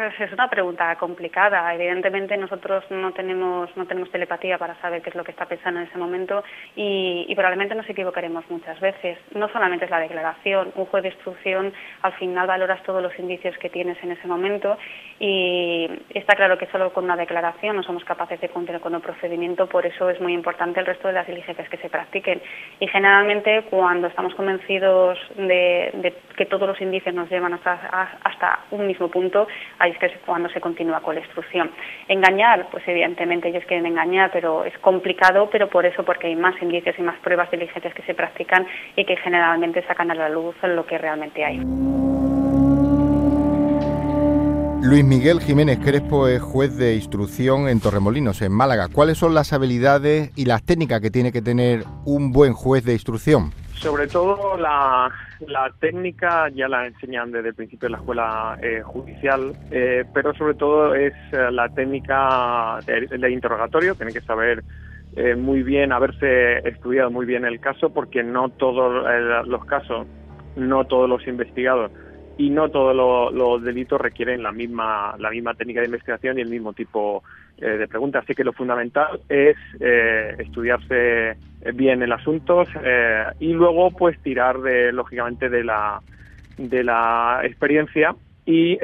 Es 0.00 0.32
una 0.32 0.48
pregunta 0.48 0.96
complicada. 0.96 1.74
Evidentemente 1.74 2.34
nosotros 2.38 2.82
no 2.90 3.12
tenemos 3.12 3.68
no 3.76 3.84
tenemos 3.84 4.10
telepatía 4.10 4.56
para 4.56 4.74
saber 4.80 5.02
qué 5.02 5.10
es 5.10 5.14
lo 5.14 5.24
que 5.24 5.32
está 5.32 5.44
pensando 5.44 5.78
en 5.78 5.88
ese 5.88 5.98
momento 5.98 6.42
y, 6.74 7.30
probablemente 7.34 7.74
nos 7.74 7.88
equivocaremos 7.88 8.48
muchas 8.48 8.80
veces. 8.80 9.18
No 9.34 9.48
solamente 9.48 9.84
es 9.84 9.90
la 9.90 10.00
declaración, 10.00 10.72
un 10.74 10.86
juez 10.86 11.02
de 11.02 11.10
instrucción 11.10 11.74
al 12.00 12.14
final 12.14 12.46
valoras 12.46 12.82
todos 12.82 13.02
los 13.02 13.18
indicios 13.18 13.56
que 13.58 13.68
tienes 13.68 14.02
en 14.02 14.12
ese 14.12 14.26
momento 14.26 14.78
y 15.18 15.86
está 16.14 16.34
claro 16.34 16.56
que 16.56 16.66
solo 16.68 16.92
con 16.94 17.04
una 17.04 17.16
declaración 17.16 17.76
no 17.76 17.82
somos 17.82 18.04
capaces 18.04 18.40
de 18.40 18.48
cumplir 18.48 18.80
con 18.80 18.94
el 18.94 19.02
procedimiento, 19.02 19.66
por 19.66 19.84
eso 19.84 20.08
es 20.08 20.20
muy 20.20 20.32
importante 20.32 20.80
el 20.80 20.86
resto 20.86 21.08
de 21.08 21.14
las 21.14 21.26
diligencias 21.26 21.68
que 21.68 21.76
se 21.76 21.90
practiquen. 21.90 22.40
Y 22.78 22.86
generalmente 22.88 23.64
cuando 23.68 24.06
estamos 24.08 24.34
convencidos 24.34 25.18
de, 25.36 26.14
que 26.36 26.46
todos 26.46 26.66
los 26.66 26.80
indicios 26.80 27.14
nos 27.14 27.28
llevan 27.28 27.52
hasta, 27.54 27.72
hasta 28.22 28.60
un 28.70 28.86
mismo 28.86 29.08
punto, 29.08 29.46
hay 29.78 29.89
que 29.98 30.06
es 30.06 30.12
cuando 30.24 30.48
se 30.50 30.60
continúa 30.60 31.00
con 31.00 31.14
la 31.14 31.20
instrucción. 31.20 31.70
Engañar, 32.08 32.68
pues 32.70 32.86
evidentemente 32.86 33.48
ellos 33.48 33.64
quieren 33.66 33.86
engañar, 33.86 34.30
pero 34.32 34.64
es 34.64 34.76
complicado, 34.78 35.48
pero 35.50 35.68
por 35.68 35.86
eso, 35.86 36.04
porque 36.04 36.28
hay 36.28 36.36
más 36.36 36.60
indicios 36.62 36.98
y 36.98 37.02
más 37.02 37.18
pruebas 37.20 37.50
diligentes 37.50 37.94
que 37.94 38.02
se 38.02 38.14
practican 38.14 38.66
y 38.96 39.04
que 39.04 39.16
generalmente 39.16 39.82
sacan 39.86 40.10
a 40.10 40.14
la 40.14 40.28
luz 40.28 40.54
lo 40.62 40.86
que 40.86 40.98
realmente 40.98 41.44
hay. 41.44 41.60
Luis 44.82 45.04
Miguel 45.04 45.40
Jiménez 45.40 45.78
Crespo 45.78 46.26
es 46.26 46.40
juez 46.40 46.76
de 46.78 46.94
instrucción 46.94 47.68
en 47.68 47.80
Torremolinos, 47.80 48.40
en 48.40 48.50
Málaga. 48.50 48.88
¿Cuáles 48.88 49.18
son 49.18 49.34
las 49.34 49.52
habilidades 49.52 50.30
y 50.36 50.46
las 50.46 50.62
técnicas 50.62 51.02
que 51.02 51.10
tiene 51.10 51.32
que 51.32 51.42
tener 51.42 51.84
un 52.06 52.32
buen 52.32 52.54
juez 52.54 52.82
de 52.84 52.94
instrucción? 52.94 53.52
Sobre 53.80 54.08
todo 54.08 54.58
la, 54.58 55.10
técnica 55.78 56.50
ya 56.50 56.68
la 56.68 56.86
enseñan 56.86 57.32
desde 57.32 57.48
el 57.48 57.54
principio 57.54 57.86
de 57.86 57.92
la 57.92 57.96
escuela 57.96 58.58
eh, 58.62 58.82
judicial, 58.82 59.54
eh, 59.70 60.04
pero 60.12 60.34
sobre 60.34 60.54
todo 60.54 60.94
es 60.94 61.14
eh, 61.32 61.50
la 61.50 61.66
técnica 61.70 62.78
de, 62.86 63.30
interrogatorio, 63.30 63.94
tiene 63.94 64.12
que 64.12 64.20
saber 64.20 64.62
muy 65.38 65.64
bien, 65.64 65.90
haberse 65.90 66.58
estudiado 66.68 67.10
muy 67.10 67.26
bien 67.26 67.44
el 67.44 67.58
caso, 67.58 67.90
porque 67.90 68.22
no 68.22 68.48
todos 68.50 69.04
los 69.48 69.64
casos, 69.64 70.06
no 70.54 70.84
todos 70.84 71.08
los 71.08 71.26
investigados 71.26 71.90
y 72.38 72.48
no 72.48 72.70
todos 72.70 72.94
los 73.34 73.62
delitos 73.62 74.00
requieren 74.00 74.42
la 74.42 74.52
misma, 74.52 75.16
la 75.18 75.30
misma 75.30 75.54
técnica 75.54 75.80
de 75.80 75.86
investigación 75.86 76.38
y 76.38 76.42
el 76.42 76.48
mismo 76.48 76.72
tipo 76.72 77.18
eh, 77.18 77.39
de 77.60 77.88
preguntas. 77.88 78.24
Así 78.24 78.34
que 78.34 78.44
lo 78.44 78.52
fundamental 78.52 79.20
es 79.28 79.56
eh, 79.80 80.34
estudiarse 80.38 81.36
bien 81.74 82.02
el 82.02 82.12
asunto 82.12 82.64
eh, 82.82 83.24
y 83.38 83.52
luego 83.52 83.90
pues 83.90 84.18
tirar 84.22 84.60
de, 84.60 84.92
lógicamente 84.92 85.48
de 85.48 85.64
la, 85.64 86.00
de 86.56 86.84
la 86.84 87.40
experiencia 87.44 88.14
y 88.46 88.78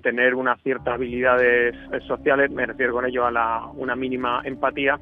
tener 0.00 0.36
unas 0.36 0.60
ciertas 0.62 0.94
habilidades 0.94 1.74
sociales, 2.06 2.52
me 2.52 2.66
refiero 2.66 2.92
con 2.92 3.04
ello 3.04 3.26
a 3.26 3.32
la, 3.32 3.62
una 3.74 3.96
mínima 3.96 4.42
empatía, 4.44 4.96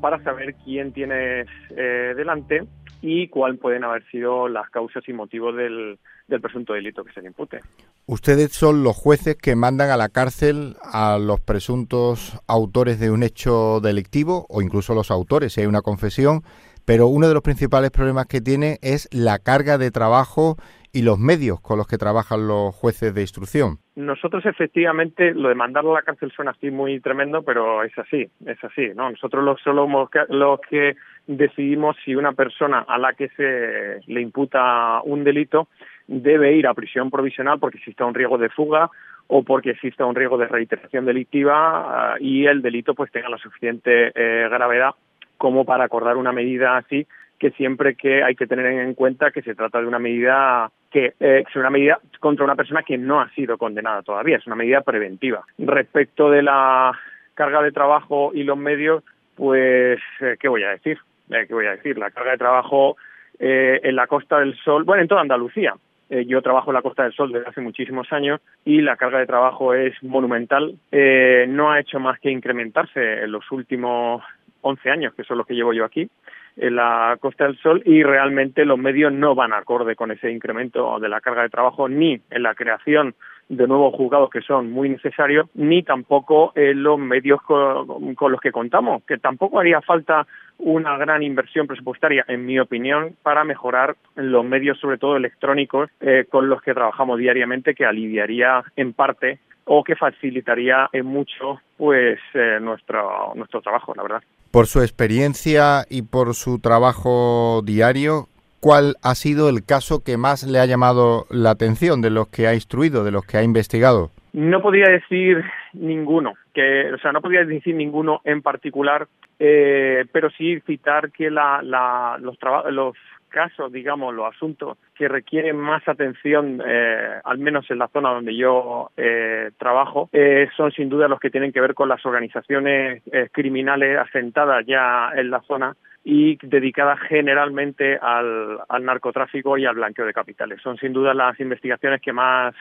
para 0.00 0.18
saber 0.22 0.54
quién 0.64 0.92
tienes 0.92 1.46
delante 1.68 2.62
y 3.00 3.28
cuáles 3.28 3.60
pueden 3.60 3.84
haber 3.84 4.04
sido 4.10 4.48
las 4.48 4.68
causas 4.70 5.02
y 5.08 5.12
motivos 5.12 5.56
del, 5.56 5.98
del 6.26 6.40
presunto 6.40 6.72
delito 6.72 7.04
que 7.04 7.12
se 7.12 7.22
le 7.22 7.28
impute. 7.28 7.60
Ustedes 8.06 8.52
son 8.52 8.82
los 8.82 8.96
jueces 8.96 9.36
que 9.36 9.54
mandan 9.54 9.90
a 9.90 9.96
la 9.96 10.08
cárcel 10.08 10.76
a 10.82 11.18
los 11.18 11.40
presuntos 11.40 12.40
autores 12.46 12.98
de 13.00 13.10
un 13.10 13.22
hecho 13.22 13.80
delictivo 13.80 14.46
o 14.48 14.62
incluso 14.62 14.94
los 14.94 15.10
autores 15.10 15.52
si 15.52 15.60
hay 15.60 15.66
una 15.66 15.82
confesión, 15.82 16.42
pero 16.86 17.06
uno 17.06 17.28
de 17.28 17.34
los 17.34 17.42
principales 17.42 17.90
problemas 17.90 18.26
que 18.26 18.40
tiene 18.40 18.78
es 18.82 19.08
la 19.12 19.38
carga 19.38 19.76
de 19.78 19.90
trabajo 19.90 20.56
y 20.92 21.02
los 21.02 21.18
medios 21.18 21.60
con 21.60 21.76
los 21.78 21.86
que 21.86 21.98
trabajan 21.98 22.48
los 22.48 22.74
jueces 22.74 23.14
de 23.14 23.20
instrucción. 23.20 23.78
Nosotros 23.94 24.46
efectivamente 24.46 25.34
lo 25.34 25.48
de 25.48 25.54
mandarlo 25.54 25.92
a 25.92 26.00
la 26.00 26.02
cárcel 26.02 26.32
suena 26.34 26.52
así 26.52 26.70
muy 26.70 27.00
tremendo, 27.00 27.42
pero 27.42 27.82
es 27.82 27.96
así, 27.98 28.30
es 28.46 28.62
así, 28.64 28.88
¿no? 28.94 29.10
Nosotros 29.10 29.44
los, 29.44 29.60
somos 29.60 30.08
los 30.30 30.60
que 30.68 30.96
decidimos 31.28 31.96
si 32.04 32.16
una 32.16 32.32
persona 32.32 32.84
a 32.88 32.98
la 32.98 33.12
que 33.12 33.28
se 33.28 34.00
le 34.10 34.20
imputa 34.20 35.00
un 35.04 35.22
delito 35.24 35.68
debe 36.06 36.54
ir 36.54 36.66
a 36.66 36.74
prisión 36.74 37.10
provisional 37.10 37.58
porque 37.60 37.76
exista 37.76 38.06
un 38.06 38.14
riesgo 38.14 38.38
de 38.38 38.48
fuga 38.48 38.90
o 39.26 39.42
porque 39.42 39.70
exista 39.70 40.06
un 40.06 40.14
riesgo 40.14 40.38
de 40.38 40.48
reiteración 40.48 41.04
delictiva 41.04 42.14
ah, 42.14 42.16
y 42.18 42.46
el 42.46 42.62
delito 42.62 42.94
pues 42.94 43.12
tenga 43.12 43.28
la 43.28 43.36
suficiente 43.36 44.10
eh, 44.14 44.48
gravedad 44.48 44.92
como 45.36 45.66
para 45.66 45.84
acordar 45.84 46.16
una 46.16 46.32
medida 46.32 46.78
así 46.78 47.06
que 47.38 47.50
siempre 47.52 47.94
que 47.94 48.24
hay 48.24 48.34
que 48.34 48.46
tener 48.46 48.64
en 48.66 48.94
cuenta 48.94 49.30
que 49.30 49.42
se 49.42 49.54
trata 49.54 49.80
de 49.80 49.86
una 49.86 49.98
medida 49.98 50.70
que 50.90 51.12
eh, 51.20 51.44
es 51.46 51.56
una 51.56 51.70
medida 51.70 52.00
contra 52.20 52.44
una 52.44 52.56
persona 52.56 52.82
que 52.82 52.96
no 52.96 53.20
ha 53.20 53.28
sido 53.34 53.58
condenada 53.58 54.02
todavía, 54.02 54.38
es 54.38 54.46
una 54.46 54.56
medida 54.56 54.80
preventiva. 54.80 55.44
Respecto 55.58 56.30
de 56.30 56.42
la 56.42 56.98
carga 57.34 57.62
de 57.62 57.70
trabajo 57.70 58.32
y 58.34 58.42
los 58.42 58.58
medios, 58.58 59.04
pues, 59.36 60.00
eh, 60.20 60.36
¿qué 60.40 60.48
voy 60.48 60.64
a 60.64 60.70
decir? 60.70 60.98
Eh, 61.30 61.46
¿Qué 61.46 61.54
voy 61.54 61.66
a 61.66 61.76
decir? 61.76 61.98
La 61.98 62.10
carga 62.10 62.32
de 62.32 62.38
trabajo 62.38 62.96
eh, 63.38 63.80
en 63.82 63.96
la 63.96 64.06
Costa 64.06 64.40
del 64.40 64.56
Sol, 64.58 64.84
bueno, 64.84 65.02
en 65.02 65.08
toda 65.08 65.20
Andalucía. 65.20 65.74
Eh, 66.10 66.24
yo 66.26 66.40
trabajo 66.40 66.70
en 66.70 66.74
la 66.74 66.82
Costa 66.82 67.02
del 67.02 67.12
Sol 67.12 67.32
desde 67.32 67.48
hace 67.48 67.60
muchísimos 67.60 68.10
años 68.12 68.40
y 68.64 68.80
la 68.80 68.96
carga 68.96 69.18
de 69.18 69.26
trabajo 69.26 69.74
es 69.74 69.94
monumental. 70.02 70.74
no 70.90 71.70
ha 71.70 71.80
hecho 71.80 72.00
más 72.00 72.18
que 72.18 72.30
incrementarse 72.30 73.24
en 73.24 73.32
los 73.32 73.50
últimos 73.52 74.22
11 74.62 74.90
años, 74.90 75.14
que 75.14 75.24
son 75.24 75.38
los 75.38 75.46
que 75.46 75.54
llevo 75.54 75.72
yo 75.72 75.84
aquí. 75.84 76.08
en 76.56 76.76
la 76.76 77.16
Costa 77.20 77.44
del 77.44 77.58
Sol 77.58 77.82
y 77.84 78.02
realmente 78.02 78.64
los 78.64 78.78
medios 78.78 79.12
no 79.12 79.34
van 79.34 79.52
acorde 79.52 79.94
con 79.94 80.10
ese 80.10 80.30
incremento 80.30 80.98
de 80.98 81.08
la 81.08 81.20
carga 81.20 81.42
de 81.42 81.50
trabajo 81.50 81.88
ni 81.88 82.20
en 82.30 82.42
la 82.42 82.54
creación 82.54 83.14
de 83.48 83.66
nuevos 83.66 83.94
juzgados 83.94 84.30
que 84.30 84.42
son 84.42 84.70
muy 84.70 84.88
necesarios, 84.88 85.48
ni 85.54 85.82
tampoco 85.82 86.52
en 86.54 86.82
los 86.82 86.98
medios 86.98 87.40
con, 87.42 87.86
los 88.30 88.40
que 88.40 88.52
contamos, 88.52 89.02
que 89.04 89.18
tampoco 89.18 89.58
haría 89.58 89.80
falta 89.80 90.26
una 90.58 90.96
gran 90.98 91.22
inversión 91.22 91.66
presupuestaria, 91.66 92.24
en 92.28 92.44
mi 92.44 92.58
opinión, 92.58 93.14
para 93.22 93.44
mejorar 93.44 93.96
los 94.16 94.44
medios, 94.44 94.78
sobre 94.78 94.98
todo 94.98 95.16
electrónicos, 95.16 95.88
eh, 96.00 96.26
con 96.28 96.48
los 96.48 96.60
que 96.62 96.74
trabajamos 96.74 97.18
diariamente, 97.18 97.74
que 97.74 97.84
aliviaría 97.84 98.64
en 98.76 98.92
parte 98.92 99.38
o 99.64 99.84
que 99.84 99.96
facilitaría 99.96 100.88
en 100.92 101.06
mucho 101.06 101.60
pues 101.76 102.18
eh, 102.34 102.58
nuestro 102.60 103.32
nuestro 103.34 103.60
trabajo, 103.60 103.92
la 103.94 104.02
verdad. 104.02 104.22
Por 104.50 104.66
su 104.66 104.80
experiencia 104.80 105.84
y 105.88 106.02
por 106.02 106.34
su 106.34 106.58
trabajo 106.58 107.62
diario, 107.62 108.28
¿cuál 108.60 108.96
ha 109.02 109.14
sido 109.14 109.48
el 109.48 109.64
caso 109.64 110.02
que 110.04 110.16
más 110.16 110.44
le 110.44 110.58
ha 110.58 110.66
llamado 110.66 111.26
la 111.30 111.50
atención 111.50 112.00
de 112.02 112.10
los 112.10 112.28
que 112.28 112.46
ha 112.46 112.54
instruido, 112.54 113.04
de 113.04 113.12
los 113.12 113.24
que 113.24 113.36
ha 113.38 113.42
investigado? 113.42 114.10
No 114.32 114.60
podría 114.62 114.90
decir 114.90 115.44
ninguno, 115.72 116.34
que, 116.54 116.92
o 116.92 116.98
sea, 116.98 117.12
no 117.12 117.20
podría 117.20 117.44
decir 117.44 117.74
ninguno 117.74 118.20
en 118.24 118.42
particular, 118.42 119.08
eh, 119.38 120.04
pero 120.12 120.30
sí 120.30 120.60
citar 120.66 121.10
que 121.12 121.30
la, 121.30 121.60
la, 121.62 122.18
los, 122.20 122.36
los 122.70 122.94
casos, 123.28 123.72
digamos, 123.72 124.14
los 124.14 124.34
asuntos 124.34 124.78
que 124.94 125.08
requieren 125.08 125.56
más 125.56 125.86
atención, 125.86 126.62
eh, 126.66 127.20
al 127.24 127.38
menos 127.38 127.70
en 127.70 127.78
la 127.78 127.88
zona 127.88 128.10
donde 128.10 128.36
yo 128.36 128.90
eh, 128.96 129.50
trabajo, 129.58 130.08
eh, 130.12 130.48
son 130.56 130.72
sin 130.72 130.88
duda 130.88 131.08
los 131.08 131.20
que 131.20 131.30
tienen 131.30 131.52
que 131.52 131.60
ver 131.60 131.74
con 131.74 131.88
las 131.88 132.04
organizaciones 132.04 133.02
criminales 133.32 133.98
asentadas 133.98 134.64
ya 134.66 135.10
en 135.14 135.30
la 135.30 135.40
zona 135.42 135.76
y 136.04 136.36
dedicadas 136.42 136.98
generalmente 137.08 137.98
al, 138.00 138.58
al, 138.68 138.84
narcotráfico 138.84 139.58
y 139.58 139.66
al 139.66 139.74
blanqueo 139.74 140.06
de 140.06 140.12
capitales. 140.12 140.60
Son 140.62 140.76
sin 140.78 140.92
duda 140.92 141.14
las 141.14 141.38
investigaciones 141.40 142.00
que 142.00 142.12
más 142.12 142.54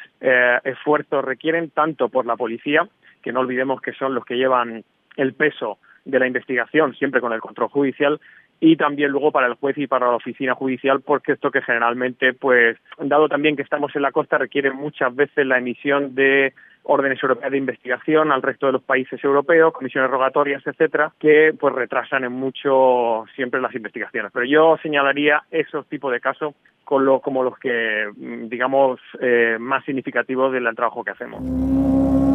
esfuerzo 0.63 1.21
requieren, 1.21 1.69
tanto 1.69 2.09
por 2.09 2.25
la 2.25 2.35
policía, 2.35 2.87
que 3.21 3.31
no 3.31 3.39
olvidemos 3.39 3.81
que 3.81 3.93
son 3.93 4.13
los 4.13 4.25
que 4.25 4.37
llevan 4.37 4.83
el 5.15 5.33
peso 5.33 5.79
de 6.07 6.19
la 6.19 6.27
investigación, 6.27 6.95
siempre 6.95 7.21
con 7.21 7.33
el 7.33 7.41
control 7.41 7.69
judicial, 7.69 8.19
y 8.59 8.75
también 8.75 9.11
luego 9.11 9.31
para 9.31 9.47
el 9.47 9.53
juez 9.53 9.77
y 9.77 9.87
para 9.87 10.07
la 10.07 10.15
oficina 10.15 10.55
judicial, 10.55 11.01
porque 11.01 11.33
esto 11.33 11.51
que 11.51 11.61
generalmente, 11.61 12.33
pues, 12.33 12.77
dado 12.97 13.29
también 13.29 13.55
que 13.55 13.61
estamos 13.61 13.95
en 13.95 14.01
la 14.01 14.11
costa, 14.11 14.37
requiere 14.37 14.71
muchas 14.71 15.15
veces 15.15 15.45
la 15.45 15.57
emisión 15.59 16.15
de 16.15 16.53
órdenes 16.83 17.21
europeas 17.21 17.51
de 17.51 17.57
investigación 17.57 18.31
al 18.31 18.41
resto 18.41 18.67
de 18.67 18.71
los 18.73 18.83
países 18.83 19.21
europeos, 19.23 19.73
comisiones 19.73 20.09
rogatorias, 20.09 20.65
etcétera, 20.65 21.11
que 21.19 21.53
pues 21.59 21.75
retrasan 21.75 22.23
en 22.23 22.31
mucho 22.31 23.25
siempre 23.35 23.61
las 23.61 23.75
investigaciones. 23.75 24.31
Pero 24.33 24.45
yo 24.45 24.77
señalaría 24.81 25.43
esos 25.51 25.85
tipos 25.87 26.11
de 26.11 26.21
casos 26.21 26.55
con 26.85 27.05
lo, 27.05 27.19
como 27.19 27.43
los 27.43 27.59
que, 27.59 28.07
mm, 28.15 28.47
digamos, 28.47 28.99
eh, 29.19 29.57
más 29.59 29.83
significativos 29.83 30.53
del 30.53 30.73
trabajo 30.73 31.03
que 31.03 31.11
hacemos. 31.11 32.26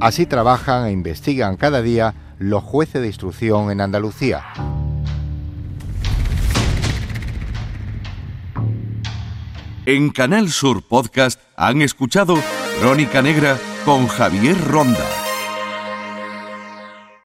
Así 0.00 0.24
trabajan 0.24 0.86
e 0.86 0.92
investigan 0.92 1.56
cada 1.56 1.82
día 1.82 2.14
los 2.38 2.64
jueces 2.64 3.02
de 3.02 3.08
instrucción 3.08 3.70
en 3.70 3.82
Andalucía. 3.82 4.44
En 9.84 10.08
Canal 10.10 10.48
Sur 10.50 10.82
Podcast 10.82 11.38
han 11.54 11.82
escuchado 11.82 12.36
Crónica 12.80 13.20
Negra 13.20 13.58
con 13.84 14.06
Javier 14.06 14.56
Ronda. 14.68 15.19